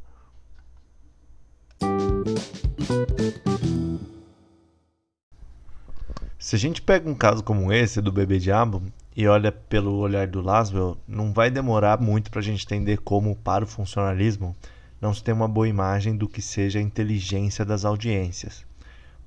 Se 6.39 6.57
a 6.57 6.59
gente 6.59 6.83
pega 6.83 7.09
um 7.09 7.15
caso 7.15 7.43
como 7.43 7.73
esse 7.73 8.03
do 8.03 8.13
bebê 8.13 8.39
diabo 8.39 8.83
e 9.17 9.27
olha 9.27 9.51
pelo 9.51 9.97
olhar 9.97 10.27
do 10.27 10.43
Laswell, 10.43 10.99
não 11.09 11.33
vai 11.33 11.51
demorar 11.51 11.99
muito 12.01 12.31
para 12.31 12.41
a 12.41 12.43
gente 12.43 12.65
entender 12.65 12.99
como, 12.99 13.35
para 13.37 13.65
o 13.65 13.67
funcionalismo, 13.67 14.55
não 15.01 15.15
se 15.15 15.25
tem 15.25 15.35
uma 15.35 15.49
boa 15.49 15.67
imagem 15.67 16.17
do 16.17 16.29
que 16.29 16.43
seja 16.43 16.79
a 16.79 16.83
inteligência 16.83 17.65
das 17.65 17.85
audiências. 17.85 18.65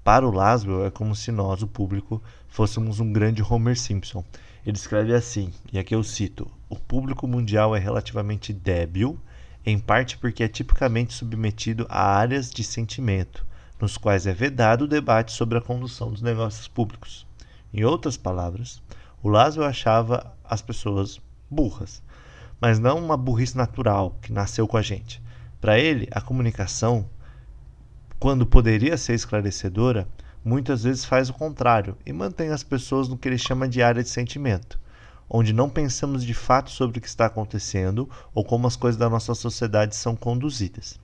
Para 0.03 0.27
o 0.27 0.31
Laswell, 0.31 0.85
é 0.85 0.91
como 0.91 1.15
se 1.15 1.31
nós, 1.31 1.61
o 1.61 1.67
público, 1.67 2.21
fôssemos 2.47 2.99
um 2.99 3.11
grande 3.11 3.43
Homer 3.43 3.77
Simpson. 3.77 4.23
Ele 4.67 4.75
escreve 4.75 5.13
assim, 5.13 5.53
e 5.71 5.79
aqui 5.79 5.95
eu 5.95 6.03
cito: 6.03 6.51
O 6.67 6.75
público 6.75 7.25
mundial 7.25 7.73
é 7.73 7.79
relativamente 7.79 8.51
débil, 8.51 9.17
em 9.65 9.79
parte 9.79 10.17
porque 10.17 10.43
é 10.43 10.47
tipicamente 10.49 11.13
submetido 11.13 11.85
a 11.87 12.05
áreas 12.05 12.51
de 12.51 12.65
sentimento 12.65 13.47
nos 13.79 13.97
quais 13.97 14.27
é 14.27 14.33
vedado 14.33 14.81
o 14.81 14.87
debate 14.87 15.31
sobre 15.31 15.57
a 15.57 15.61
condução 15.61 16.11
dos 16.11 16.21
negócios 16.21 16.67
públicos. 16.67 17.25
Em 17.73 17.85
outras 17.85 18.17
palavras, 18.17 18.81
o 19.23 19.29
Laszlo 19.29 19.63
achava 19.63 20.35
as 20.43 20.61
pessoas 20.61 21.21
burras, 21.49 22.03
mas 22.59 22.77
não 22.77 22.97
uma 22.97 23.15
burrice 23.15 23.55
natural 23.55 24.17
que 24.21 24.33
nasceu 24.33 24.67
com 24.67 24.75
a 24.75 24.81
gente. 24.81 25.23
Para 25.61 25.79
ele, 25.79 26.09
a 26.11 26.19
comunicação, 26.19 27.09
quando 28.19 28.45
poderia 28.45 28.97
ser 28.97 29.13
esclarecedora, 29.13 30.09
muitas 30.47 30.83
vezes 30.83 31.03
faz 31.03 31.29
o 31.29 31.33
contrário 31.33 31.97
e 32.05 32.13
mantém 32.13 32.51
as 32.51 32.63
pessoas 32.63 33.09
no 33.09 33.17
que 33.17 33.27
ele 33.27 33.37
chama 33.37 33.67
de 33.67 33.81
área 33.81 34.01
de 34.01 34.07
sentimento, 34.07 34.79
onde 35.29 35.51
não 35.51 35.69
pensamos 35.69 36.23
de 36.23 36.33
fato 36.33 36.71
sobre 36.71 36.97
o 36.97 37.01
que 37.01 37.07
está 37.07 37.25
acontecendo 37.25 38.09
ou 38.33 38.45
como 38.45 38.65
as 38.65 38.77
coisas 38.77 38.97
da 38.97 39.09
nossa 39.09 39.35
sociedade 39.35 39.93
são 39.93 40.15
conduzidas. 40.15 40.97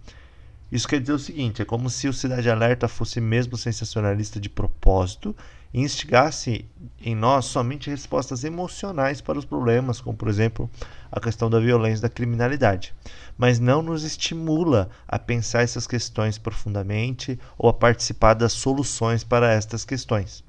Isso 0.72 0.88
quer 0.88 1.02
dizer 1.02 1.12
o 1.12 1.20
seguinte: 1.20 1.62
é 1.62 1.66
como 1.66 1.90
se 1.90 2.08
o 2.08 2.14
Cidade 2.14 2.50
Alerta 2.50 2.88
fosse 2.88 3.20
mesmo 3.20 3.58
sensacionalista 3.58 4.40
de 4.40 4.50
propósito 4.50 5.36
e 5.74 5.82
instigasse 5.82 6.66
em 7.02 7.16
nós 7.16 7.46
somente 7.46 7.90
respostas 7.90 8.44
emocionais 8.44 9.20
para 9.20 9.40
os 9.40 9.46
problemas, 9.46 10.00
como 10.00 10.16
por 10.16 10.28
exemplo 10.28 10.70
a 11.12 11.20
questão 11.20 11.50
da 11.50 11.60
violência 11.60 12.04
da 12.04 12.10
criminalidade, 12.10 12.94
mas 13.38 13.60
não 13.60 13.82
nos 13.82 14.04
estimula 14.04 14.90
a 15.08 15.18
pensar 15.18 15.64
essas 15.64 15.88
questões 15.88 16.38
profundamente 16.38 17.40
ou 17.58 17.70
a 17.70 17.74
participar 17.74 18.36
das 18.36 18.54
soluções 18.54 19.24
para 19.24 19.52
estas 19.52 19.84
questões. 19.84 20.44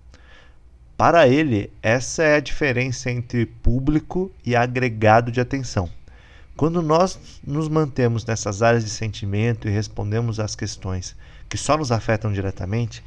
Para 0.96 1.26
ele, 1.26 1.72
essa 1.82 2.22
é 2.22 2.36
a 2.36 2.40
diferença 2.40 3.10
entre 3.10 3.46
público 3.46 4.30
e 4.44 4.54
agregado 4.54 5.32
de 5.32 5.40
atenção. 5.40 5.90
Quando 6.56 6.80
nós 6.80 7.18
nos 7.44 7.68
mantemos 7.68 8.24
nessas 8.24 8.62
áreas 8.62 8.84
de 8.84 8.90
sentimento 8.90 9.66
e 9.66 9.72
respondemos 9.72 10.38
às 10.38 10.54
questões 10.54 11.16
que 11.48 11.56
só 11.56 11.76
nos 11.76 11.90
afetam 11.90 12.32
diretamente, 12.32 13.02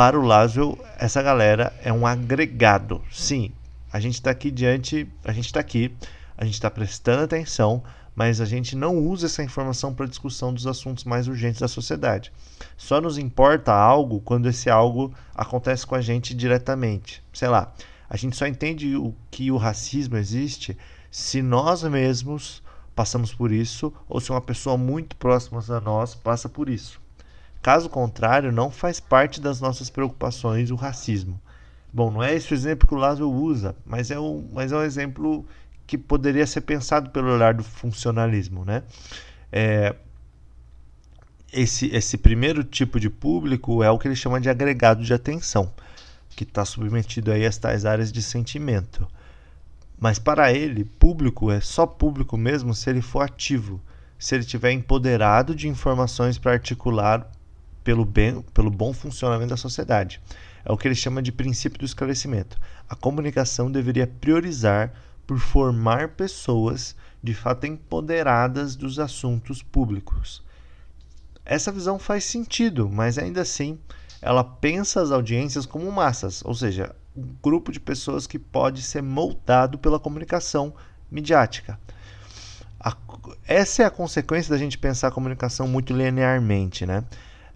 para 0.00 0.18
o 0.18 0.22
Lázaro, 0.22 0.78
essa 0.98 1.20
galera 1.20 1.74
é 1.84 1.92
um 1.92 2.06
agregado. 2.06 3.02
Sim, 3.12 3.52
a 3.92 4.00
gente 4.00 4.14
está 4.14 4.30
aqui 4.30 4.50
diante, 4.50 5.06
a 5.22 5.30
gente 5.30 5.44
está 5.44 5.60
aqui, 5.60 5.94
a 6.38 6.44
gente 6.46 6.54
está 6.54 6.70
prestando 6.70 7.24
atenção, 7.24 7.82
mas 8.14 8.40
a 8.40 8.46
gente 8.46 8.74
não 8.74 8.96
usa 8.96 9.26
essa 9.26 9.42
informação 9.42 9.92
para 9.92 10.06
discussão 10.06 10.54
dos 10.54 10.66
assuntos 10.66 11.04
mais 11.04 11.28
urgentes 11.28 11.60
da 11.60 11.68
sociedade. 11.68 12.32
Só 12.78 12.98
nos 12.98 13.18
importa 13.18 13.74
algo 13.74 14.22
quando 14.22 14.48
esse 14.48 14.70
algo 14.70 15.12
acontece 15.34 15.86
com 15.86 15.94
a 15.94 16.00
gente 16.00 16.32
diretamente. 16.32 17.22
Sei 17.30 17.48
lá, 17.48 17.70
a 18.08 18.16
gente 18.16 18.38
só 18.38 18.46
entende 18.46 18.96
o 18.96 19.14
que 19.30 19.50
o 19.50 19.58
racismo 19.58 20.16
existe 20.16 20.78
se 21.10 21.42
nós 21.42 21.82
mesmos 21.82 22.62
passamos 22.96 23.34
por 23.34 23.52
isso 23.52 23.92
ou 24.08 24.18
se 24.18 24.30
uma 24.30 24.40
pessoa 24.40 24.78
muito 24.78 25.14
próxima 25.16 25.62
a 25.68 25.78
nós 25.78 26.14
passa 26.14 26.48
por 26.48 26.70
isso. 26.70 26.98
Caso 27.62 27.90
contrário, 27.90 28.50
não 28.50 28.70
faz 28.70 29.00
parte 29.00 29.40
das 29.40 29.60
nossas 29.60 29.90
preocupações 29.90 30.70
o 30.70 30.76
racismo. 30.76 31.40
Bom, 31.92 32.10
não 32.10 32.22
é 32.22 32.34
esse 32.34 32.52
o 32.52 32.54
exemplo 32.54 32.88
que 32.88 32.94
o 32.94 32.98
Lázaro 32.98 33.30
usa, 33.30 33.76
mas 33.84 34.10
é, 34.10 34.18
um, 34.18 34.48
mas 34.52 34.72
é 34.72 34.76
um 34.76 34.82
exemplo 34.82 35.44
que 35.86 35.98
poderia 35.98 36.46
ser 36.46 36.60
pensado 36.62 37.10
pelo 37.10 37.32
olhar 37.32 37.52
do 37.52 37.64
funcionalismo. 37.64 38.64
Né? 38.64 38.82
É, 39.52 39.94
esse, 41.52 41.88
esse 41.88 42.16
primeiro 42.16 42.62
tipo 42.62 43.00
de 43.00 43.10
público 43.10 43.82
é 43.82 43.90
o 43.90 43.98
que 43.98 44.06
ele 44.06 44.16
chama 44.16 44.40
de 44.40 44.48
agregado 44.48 45.02
de 45.02 45.12
atenção, 45.12 45.72
que 46.30 46.44
está 46.44 46.64
submetido 46.64 47.32
aí 47.32 47.44
às 47.44 47.58
tais 47.58 47.84
áreas 47.84 48.12
de 48.12 48.22
sentimento. 48.22 49.06
Mas 49.98 50.18
para 50.18 50.52
ele, 50.52 50.84
público 50.84 51.50
é 51.50 51.60
só 51.60 51.86
público 51.86 52.38
mesmo 52.38 52.72
se 52.72 52.88
ele 52.88 53.02
for 53.02 53.22
ativo, 53.22 53.80
se 54.18 54.34
ele 54.34 54.44
tiver 54.44 54.70
empoderado 54.70 55.54
de 55.54 55.68
informações 55.68 56.38
para 56.38 56.52
articular 56.52 57.30
pelo, 57.82 58.04
bem, 58.04 58.42
pelo 58.54 58.70
bom 58.70 58.92
funcionamento 58.92 59.50
da 59.50 59.56
sociedade. 59.56 60.20
É 60.64 60.72
o 60.72 60.76
que 60.76 60.86
ele 60.86 60.94
chama 60.94 61.22
de 61.22 61.32
princípio 61.32 61.78
do 61.78 61.84
esclarecimento. 61.84 62.58
A 62.88 62.94
comunicação 62.94 63.70
deveria 63.70 64.06
priorizar 64.06 64.92
por 65.26 65.38
formar 65.38 66.08
pessoas 66.08 66.94
de 67.22 67.34
fato 67.34 67.66
empoderadas 67.66 68.76
dos 68.76 68.98
assuntos 68.98 69.62
públicos. 69.62 70.42
Essa 71.44 71.72
visão 71.72 71.98
faz 71.98 72.24
sentido, 72.24 72.88
mas 72.88 73.18
ainda 73.18 73.42
assim 73.42 73.78
ela 74.22 74.44
pensa 74.44 75.00
as 75.00 75.10
audiências 75.10 75.64
como 75.64 75.90
massas, 75.90 76.42
ou 76.44 76.54
seja, 76.54 76.94
um 77.16 77.34
grupo 77.42 77.72
de 77.72 77.80
pessoas 77.80 78.26
que 78.26 78.38
pode 78.38 78.82
ser 78.82 79.02
moldado 79.02 79.78
pela 79.78 79.98
comunicação 79.98 80.74
midiática. 81.10 81.78
A, 82.78 82.96
essa 83.46 83.82
é 83.82 83.86
a 83.86 83.90
consequência 83.90 84.50
da 84.50 84.58
gente 84.58 84.78
pensar 84.78 85.08
a 85.08 85.12
comunicação 85.12 85.66
muito 85.66 85.94
linearmente, 85.94 86.86
né? 86.86 87.04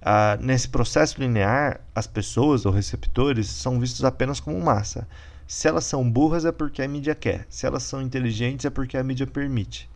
Ah, 0.06 0.36
nesse 0.38 0.68
processo 0.68 1.18
linear, 1.18 1.80
as 1.94 2.06
pessoas 2.06 2.66
ou 2.66 2.72
receptores 2.72 3.48
são 3.48 3.80
vistos 3.80 4.04
apenas 4.04 4.38
como 4.38 4.60
massa. 4.60 5.08
Se 5.46 5.66
elas 5.66 5.84
são 5.84 6.08
burras 6.10 6.44
é 6.44 6.52
porque 6.52 6.82
a 6.82 6.88
mídia 6.88 7.14
quer, 7.14 7.46
se 7.48 7.64
elas 7.64 7.84
são 7.84 8.02
inteligentes 8.02 8.66
é 8.66 8.70
porque 8.70 8.98
a 8.98 9.02
mídia 9.02 9.26
permite. 9.26 9.88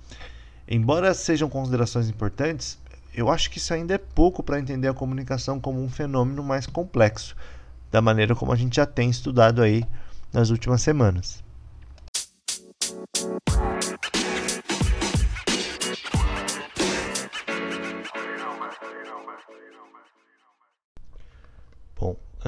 Embora 0.66 1.12
sejam 1.12 1.51
considerações 1.51 2.09
importantes, 2.09 2.79
eu 3.12 3.29
acho 3.29 3.51
que 3.51 3.59
isso 3.59 3.75
ainda 3.75 3.94
é 3.94 3.99
pouco 3.99 4.42
para 4.42 4.59
entender 4.59 4.88
a 4.88 4.94
comunicação 4.94 5.61
como 5.61 5.83
um 5.83 5.90
fenômeno 5.90 6.42
mais 6.42 6.66
complexo, 6.66 7.37
da 7.90 8.01
maneira 8.01 8.35
como 8.35 8.51
a 8.51 8.57
gente 8.57 8.77
já 8.77 8.87
tem 8.87 9.11
estudado 9.11 9.61
aí 9.61 9.85
nas 10.33 10.49
últimas 10.49 10.81
semanas. 10.81 11.44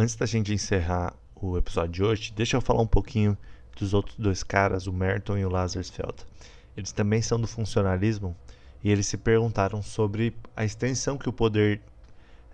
Antes 0.00 0.16
da 0.16 0.24
gente 0.24 0.52
encerrar 0.52 1.14
o 1.36 1.58
episódio 1.58 1.92
de 1.92 2.02
hoje, 2.02 2.32
deixa 2.34 2.56
eu 2.56 2.60
falar 2.62 2.80
um 2.80 2.86
pouquinho 2.86 3.36
dos 3.78 3.92
outros 3.92 4.16
dois 4.16 4.42
caras, 4.42 4.86
o 4.86 4.92
Merton 4.92 5.36
e 5.36 5.44
o 5.44 5.50
Lazarsfeld. 5.50 6.24
Eles 6.74 6.90
também 6.90 7.20
são 7.20 7.38
do 7.38 7.46
funcionalismo 7.46 8.34
e 8.82 8.90
eles 8.90 9.06
se 9.06 9.18
perguntaram 9.18 9.82
sobre 9.82 10.34
a 10.56 10.64
extensão 10.64 11.18
que 11.18 11.28
o 11.28 11.32
poder 11.32 11.82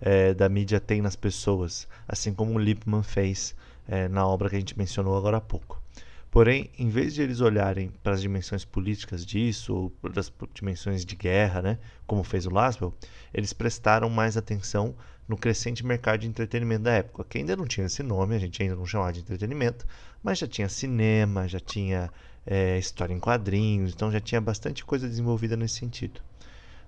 é, 0.01 0.33
da 0.33 0.49
mídia 0.49 0.81
tem 0.81 1.01
nas 1.01 1.15
pessoas, 1.15 1.87
assim 2.05 2.33
como 2.33 2.53
o 2.53 2.59
Lippmann 2.59 3.01
fez 3.01 3.55
é, 3.87 4.09
na 4.09 4.27
obra 4.27 4.49
que 4.49 4.57
a 4.57 4.59
gente 4.59 4.77
mencionou 4.77 5.15
agora 5.15 5.37
há 5.37 5.41
pouco. 5.41 5.81
Porém, 6.29 6.69
em 6.77 6.89
vez 6.89 7.13
de 7.13 7.21
eles 7.21 7.39
olharem 7.39 7.89
para 8.03 8.11
as 8.11 8.21
dimensões 8.21 8.65
políticas 8.65 9.25
disso, 9.25 9.73
ou 9.73 9.89
para 9.89 10.19
as 10.19 10.31
dimensões 10.53 11.05
de 11.05 11.15
guerra, 11.15 11.61
né, 11.61 11.79
como 12.05 12.25
fez 12.25 12.45
o 12.45 12.49
Laswell, 12.49 12.93
eles 13.33 13.53
prestaram 13.53 14.09
mais 14.09 14.35
atenção 14.35 14.93
no 15.27 15.37
crescente 15.37 15.85
mercado 15.85 16.21
de 16.21 16.27
entretenimento 16.27 16.83
da 16.83 16.93
época, 16.93 17.23
que 17.23 17.37
ainda 17.37 17.55
não 17.55 17.65
tinha 17.65 17.85
esse 17.85 18.01
nome, 18.01 18.35
a 18.35 18.39
gente 18.39 18.61
ainda 18.61 18.75
não 18.75 18.85
chamava 18.85 19.13
de 19.13 19.19
entretenimento, 19.19 19.85
mas 20.23 20.39
já 20.39 20.47
tinha 20.47 20.69
cinema, 20.69 21.47
já 21.47 21.59
tinha 21.59 22.09
é, 22.45 22.77
história 22.77 23.13
em 23.13 23.19
quadrinhos, 23.19 23.93
então 23.93 24.11
já 24.11 24.21
tinha 24.21 24.39
bastante 24.39 24.85
coisa 24.85 25.07
desenvolvida 25.07 25.57
nesse 25.57 25.75
sentido. 25.75 26.21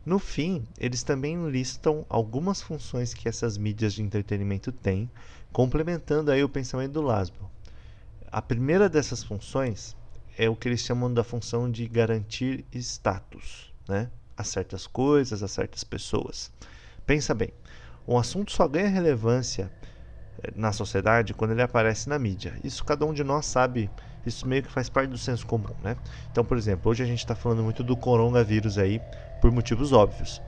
No 0.06 0.17
fim, 0.17 0.65
eles 0.78 1.04
também 1.04 1.49
listam 1.49 2.06
algumas 2.08 2.62
funções 2.62 3.13
que 3.13 3.28
essas 3.28 3.58
mídias 3.58 3.93
de 3.93 4.02
entretenimento 4.02 4.71
têm, 4.71 5.12
complementando 5.52 6.32
aí 6.32 6.43
o 6.43 6.49
pensamento 6.49 6.93
do 6.93 7.02
Laswell. 7.02 7.52
A 8.32 8.41
primeira 8.41 8.88
dessas 8.88 9.23
funções 9.23 9.95
é 10.38 10.49
o 10.49 10.56
que 10.56 10.69
eles 10.69 10.82
chamam 10.82 11.13
da 11.13 11.23
função 11.23 11.69
de 11.69 11.86
garantir 11.88 12.63
status, 12.71 13.73
né? 13.88 14.10
a 14.38 14.43
certas 14.43 14.88
coisas, 14.88 15.43
a 15.43 15.49
certas 15.49 15.84
pessoas. 15.84 16.49
Pensa 17.06 17.34
bem, 17.34 17.52
um 18.09 18.17
assunto 18.17 18.51
só 18.51 18.67
ganha 18.67 18.89
relevância 18.89 19.71
eh, 20.43 20.51
na 20.55 20.71
sociedade 20.71 21.31
quando 21.35 21.51
ele 21.51 21.61
aparece 21.61 22.09
na 22.09 22.17
mídia. 22.17 22.55
Isso 22.63 22.83
cada 22.83 23.05
um 23.05 23.13
de 23.13 23.23
nós 23.23 23.45
sabe, 23.45 23.87
isso 24.25 24.47
meio 24.47 24.63
que 24.63 24.71
faz 24.71 24.89
parte 24.89 25.11
do 25.11 25.17
senso 25.17 25.45
comum, 25.45 25.75
né? 25.83 25.95
Então, 26.31 26.43
por 26.43 26.57
exemplo, 26.57 26.89
hoje 26.89 27.03
a 27.03 27.05
gente 27.05 27.19
está 27.19 27.35
falando 27.35 27.61
muito 27.61 27.83
do 27.83 27.95
coronavírus 27.95 28.79
aí, 28.79 28.99
por 29.39 29.51
motivos 29.51 29.93
óbvios. 29.93 30.41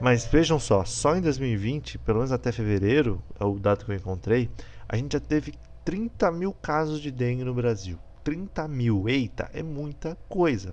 Mas 0.00 0.24
vejam 0.24 0.60
só, 0.60 0.84
só 0.84 1.16
em 1.16 1.20
2020, 1.20 1.98
pelo 1.98 2.18
menos 2.18 2.30
até 2.30 2.52
fevereiro, 2.52 3.20
é 3.38 3.44
o 3.44 3.58
dado 3.58 3.84
que 3.84 3.90
eu 3.90 3.96
encontrei, 3.96 4.48
a 4.88 4.96
gente 4.96 5.14
já 5.14 5.20
teve 5.20 5.54
30 5.84 6.30
mil 6.30 6.52
casos 6.52 7.00
de 7.00 7.10
dengue 7.10 7.42
no 7.42 7.52
Brasil. 7.52 7.98
30 8.22 8.68
mil, 8.68 9.08
eita, 9.08 9.50
é 9.52 9.62
muita 9.62 10.16
coisa. 10.28 10.72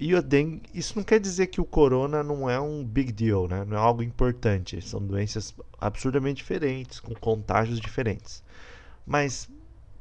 E 0.00 0.14
o 0.14 0.22
dengue, 0.22 0.62
isso 0.72 0.94
não 0.94 1.02
quer 1.02 1.18
dizer 1.18 1.48
que 1.48 1.60
o 1.60 1.64
corona 1.64 2.22
não 2.22 2.48
é 2.48 2.60
um 2.60 2.84
big 2.84 3.10
deal, 3.10 3.48
né? 3.48 3.64
não 3.64 3.76
é 3.76 3.80
algo 3.80 4.00
importante. 4.00 4.80
São 4.80 5.04
doenças 5.04 5.52
absurdamente 5.80 6.36
diferentes, 6.36 7.00
com 7.00 7.12
contágios 7.16 7.80
diferentes. 7.80 8.40
Mas 9.04 9.48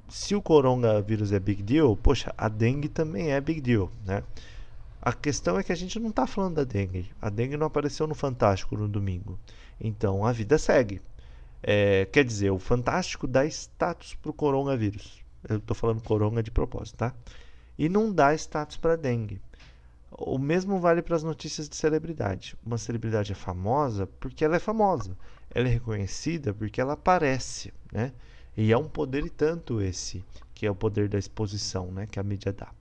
se 0.08 0.36
o 0.36 0.42
coronavírus 0.42 1.32
é 1.32 1.40
big 1.40 1.64
deal, 1.64 1.98
poxa, 1.98 2.32
a 2.38 2.48
dengue 2.48 2.88
também 2.88 3.32
é 3.32 3.42
big 3.42 3.60
deal, 3.60 3.92
né? 4.06 4.24
A 5.02 5.14
questão 5.14 5.58
é 5.58 5.64
que 5.64 5.72
a 5.72 5.76
gente 5.76 6.00
não 6.00 6.10
está 6.10 6.28
falando 6.28 6.58
da 6.58 6.64
dengue. 6.64 7.10
A 7.20 7.30
dengue 7.32 7.58
não 7.58 7.66
apareceu 7.66 8.06
no 8.06 8.14
Fantástico 8.14 8.78
no 8.78 8.88
domingo. 8.88 9.40
Então 9.82 10.24
a 10.24 10.32
vida 10.32 10.60
segue. 10.60 11.02
É, 11.64 12.06
quer 12.12 12.24
dizer, 12.24 12.52
o 12.52 12.60
Fantástico 12.60 13.26
dá 13.26 13.46
status 13.48 14.14
para 14.14 14.30
o 14.30 14.34
coronavírus. 14.34 15.24
Eu 15.50 15.58
estou 15.58 15.74
falando 15.74 16.04
corona 16.04 16.44
de 16.44 16.52
propósito, 16.52 16.98
tá? 16.98 17.16
E 17.80 17.90
não 17.90 18.14
dá 18.14 18.36
status 18.36 18.78
para 18.78 18.94
a 18.94 18.96
dengue. 18.96 19.42
O 20.10 20.38
mesmo 20.38 20.80
vale 20.80 21.02
para 21.02 21.16
as 21.16 21.24
notícias 21.24 21.68
de 21.68 21.76
celebridade. 21.76 22.56
Uma 22.66 22.78
celebridade 22.78 23.32
é 23.32 23.36
famosa 23.36 24.08
porque 24.20 24.46
ela 24.46 24.56
é 24.56 24.60
famosa. 24.60 25.18
Ela 25.50 25.68
é 25.68 25.72
reconhecida 25.72 26.54
porque 26.54 26.80
ela 26.80 26.94
aparece, 26.94 27.74
né? 27.92 28.14
E 28.56 28.72
é 28.72 28.78
um 28.78 28.88
poder 28.88 29.26
e 29.26 29.30
tanto 29.30 29.82
esse, 29.82 30.24
que 30.54 30.66
é 30.66 30.72
o 30.72 30.76
poder 30.76 31.08
da 31.08 31.20
exposição, 31.20 31.92
né, 31.92 32.08
que 32.08 32.20
a 32.20 32.24
mídia 32.24 32.52
dá. 32.52 32.72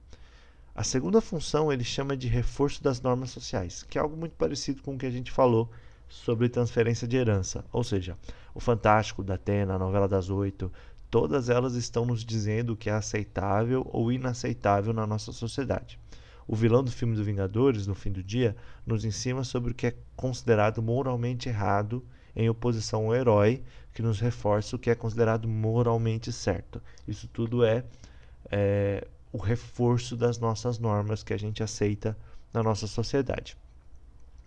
A 0.74 0.82
segunda 0.82 1.20
função 1.20 1.70
ele 1.70 1.84
chama 1.84 2.16
de 2.16 2.28
reforço 2.28 2.82
das 2.82 3.00
normas 3.00 3.30
sociais, 3.30 3.82
que 3.82 3.98
é 3.98 4.00
algo 4.00 4.16
muito 4.16 4.36
parecido 4.36 4.82
com 4.82 4.94
o 4.94 4.98
que 4.98 5.04
a 5.06 5.10
gente 5.10 5.30
falou 5.30 5.70
sobre 6.08 6.48
transferência 6.48 7.06
de 7.06 7.16
herança. 7.16 7.64
Ou 7.72 7.84
seja, 7.84 8.16
o 8.54 8.60
Fantástico, 8.60 9.22
da 9.22 9.34
Atena, 9.34 9.74
a 9.74 9.78
novela 9.78 10.08
das 10.08 10.30
oito, 10.30 10.72
todas 11.10 11.50
elas 11.50 11.74
estão 11.74 12.06
nos 12.06 12.24
dizendo 12.24 12.72
o 12.72 12.76
que 12.76 12.88
é 12.88 12.94
aceitável 12.94 13.86
ou 13.90 14.10
inaceitável 14.10 14.92
na 14.94 15.06
nossa 15.06 15.32
sociedade. 15.32 15.98
O 16.48 16.54
vilão 16.54 16.84
do 16.84 16.92
filme 16.92 17.16
do 17.16 17.24
Vingadores, 17.24 17.86
no 17.86 17.94
fim 17.94 18.12
do 18.12 18.22
dia, 18.22 18.56
nos 18.86 19.04
ensina 19.04 19.42
sobre 19.42 19.72
o 19.72 19.74
que 19.74 19.88
é 19.88 19.96
considerado 20.14 20.80
moralmente 20.80 21.48
errado 21.48 22.04
em 22.36 22.48
oposição 22.48 23.06
ao 23.06 23.14
herói, 23.14 23.62
que 23.92 24.02
nos 24.02 24.20
reforça 24.20 24.76
o 24.76 24.78
que 24.78 24.90
é 24.90 24.94
considerado 24.94 25.48
moralmente 25.48 26.30
certo. 26.30 26.80
Isso 27.08 27.26
tudo 27.28 27.64
é, 27.64 27.84
é 28.50 29.06
o 29.32 29.38
reforço 29.38 30.16
das 30.16 30.38
nossas 30.38 30.78
normas 30.78 31.22
que 31.22 31.32
a 31.32 31.38
gente 31.38 31.62
aceita 31.62 32.16
na 32.52 32.62
nossa 32.62 32.86
sociedade. 32.86 33.56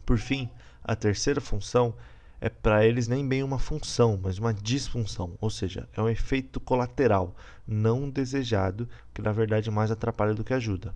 Por 0.05 0.17
fim, 0.17 0.49
a 0.83 0.95
terceira 0.95 1.41
função 1.41 1.93
é 2.39 2.47
para 2.47 2.85
eles 2.85 3.07
nem 3.07 3.27
bem 3.27 3.43
uma 3.43 3.59
função, 3.59 4.17
mas 4.21 4.37
uma 4.37 4.53
disfunção, 4.53 5.33
ou 5.41 5.49
seja, 5.49 5.89
é 5.93 6.01
um 6.01 6.07
efeito 6.07 6.59
colateral, 6.59 7.35
não 7.67 8.09
desejado, 8.09 8.87
que 9.13 9.21
na 9.21 9.31
verdade 9.31 9.69
mais 9.69 9.91
atrapalha 9.91 10.33
do 10.33 10.43
que 10.43 10.53
ajuda. 10.53 10.95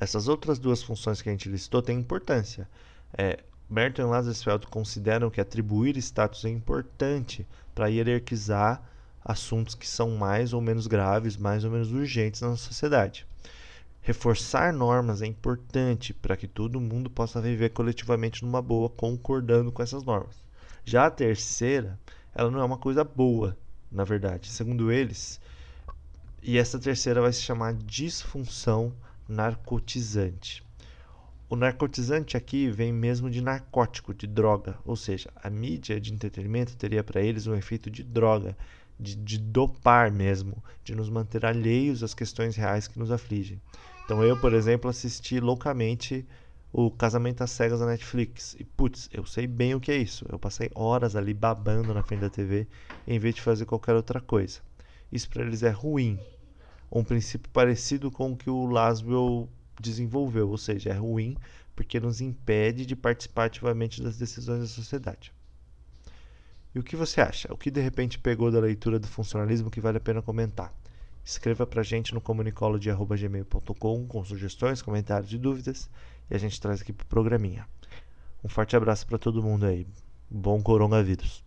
Essas 0.00 0.28
outras 0.28 0.58
duas 0.58 0.82
funções 0.82 1.20
que 1.20 1.28
a 1.28 1.32
gente 1.32 1.50
listou 1.50 1.82
têm 1.82 1.98
importância. 1.98 2.66
É, 3.12 3.40
Merton 3.68 4.00
e 4.00 4.04
Lazarsfeld 4.06 4.66
consideram 4.68 5.28
que 5.28 5.42
atribuir 5.42 5.94
status 5.98 6.42
é 6.46 6.48
importante 6.48 7.46
para 7.74 7.88
hierarquizar 7.88 8.82
assuntos 9.22 9.74
que 9.74 9.86
são 9.86 10.12
mais 10.12 10.54
ou 10.54 10.62
menos 10.62 10.86
graves, 10.86 11.36
mais 11.36 11.64
ou 11.64 11.70
menos 11.70 11.92
urgentes 11.92 12.40
na 12.40 12.56
sociedade. 12.56 13.26
Reforçar 14.00 14.72
normas 14.72 15.20
é 15.20 15.26
importante 15.26 16.14
para 16.14 16.34
que 16.34 16.48
todo 16.48 16.80
mundo 16.80 17.10
possa 17.10 17.38
viver 17.38 17.68
coletivamente 17.68 18.42
numa 18.42 18.62
boa, 18.62 18.88
concordando 18.88 19.70
com 19.70 19.82
essas 19.82 20.02
normas. 20.02 20.42
Já 20.82 21.04
a 21.04 21.10
terceira, 21.10 22.00
ela 22.34 22.50
não 22.50 22.60
é 22.60 22.64
uma 22.64 22.78
coisa 22.78 23.04
boa, 23.04 23.54
na 23.92 24.04
verdade, 24.04 24.48
segundo 24.48 24.90
eles. 24.90 25.38
E 26.42 26.56
essa 26.56 26.78
terceira 26.78 27.20
vai 27.20 27.34
se 27.34 27.42
chamar 27.42 27.74
disfunção 27.74 28.94
narcotizante. 29.30 30.64
O 31.48 31.56
narcotizante 31.56 32.36
aqui 32.36 32.70
vem 32.70 32.92
mesmo 32.92 33.30
de 33.30 33.40
narcótico, 33.40 34.14
de 34.14 34.26
droga, 34.26 34.78
ou 34.84 34.94
seja, 34.96 35.30
a 35.36 35.48
mídia 35.48 36.00
de 36.00 36.12
entretenimento 36.12 36.76
teria 36.76 37.02
para 37.02 37.20
eles 37.20 37.46
um 37.46 37.54
efeito 37.54 37.90
de 37.90 38.02
droga, 38.02 38.56
de, 38.98 39.14
de 39.16 39.38
dopar 39.38 40.12
mesmo, 40.12 40.62
de 40.84 40.94
nos 40.94 41.08
manter 41.08 41.44
alheios 41.44 42.02
às 42.02 42.14
questões 42.14 42.54
reais 42.54 42.86
que 42.86 42.98
nos 42.98 43.10
afligem. 43.10 43.60
Então 44.04 44.22
eu, 44.22 44.36
por 44.38 44.52
exemplo, 44.52 44.90
assisti 44.90 45.40
loucamente 45.40 46.26
o 46.72 46.90
Casamento 46.90 47.42
às 47.42 47.50
Cegas 47.50 47.80
da 47.80 47.86
Netflix. 47.86 48.56
E 48.58 48.64
putz, 48.64 49.08
eu 49.12 49.24
sei 49.24 49.46
bem 49.46 49.74
o 49.74 49.80
que 49.80 49.90
é 49.90 49.96
isso. 49.96 50.24
Eu 50.28 50.38
passei 50.38 50.70
horas 50.74 51.16
ali 51.16 51.34
babando 51.34 51.92
na 51.92 52.02
frente 52.02 52.20
da 52.20 52.30
TV 52.30 52.66
em 53.06 53.18
vez 53.18 53.34
de 53.34 53.42
fazer 53.42 53.66
qualquer 53.66 53.94
outra 53.94 54.20
coisa. 54.20 54.60
Isso 55.10 55.28
para 55.28 55.42
eles 55.42 55.62
é 55.62 55.70
ruim. 55.70 56.18
Um 56.90 57.04
princípio 57.04 57.50
parecido 57.52 58.10
com 58.10 58.32
o 58.32 58.36
que 58.36 58.50
o 58.50 58.66
Laswell 58.66 59.48
desenvolveu, 59.80 60.48
ou 60.50 60.58
seja, 60.58 60.90
é 60.90 60.94
ruim 60.94 61.36
porque 61.74 61.98
nos 61.98 62.20
impede 62.20 62.84
de 62.84 62.94
participar 62.94 63.46
ativamente 63.46 64.02
das 64.02 64.18
decisões 64.18 64.60
da 64.60 64.66
sociedade. 64.66 65.32
E 66.74 66.78
o 66.78 66.82
que 66.82 66.94
você 66.94 67.20
acha? 67.20 67.52
O 67.52 67.56
que 67.56 67.70
de 67.70 67.80
repente 67.80 68.18
pegou 68.18 68.50
da 68.50 68.60
leitura 68.60 68.98
do 68.98 69.08
funcionalismo 69.08 69.70
que 69.70 69.80
vale 69.80 69.96
a 69.96 70.00
pena 70.00 70.20
comentar? 70.20 70.72
Escreva 71.24 71.66
pra 71.66 71.82
gente 71.82 72.14
no 72.14 72.20
comunicology.gmail.com 72.20 74.06
com 74.06 74.24
sugestões, 74.24 74.82
comentários 74.82 75.32
e 75.32 75.38
dúvidas 75.38 75.88
e 76.30 76.34
a 76.34 76.38
gente 76.38 76.60
traz 76.60 76.80
aqui 76.80 76.92
pro 76.92 77.06
programinha. 77.06 77.66
Um 78.44 78.48
forte 78.48 78.76
abraço 78.76 79.06
para 79.06 79.18
todo 79.18 79.42
mundo 79.42 79.66
aí. 79.66 79.86
Bom 80.30 80.62
coronavírus. 80.62 81.42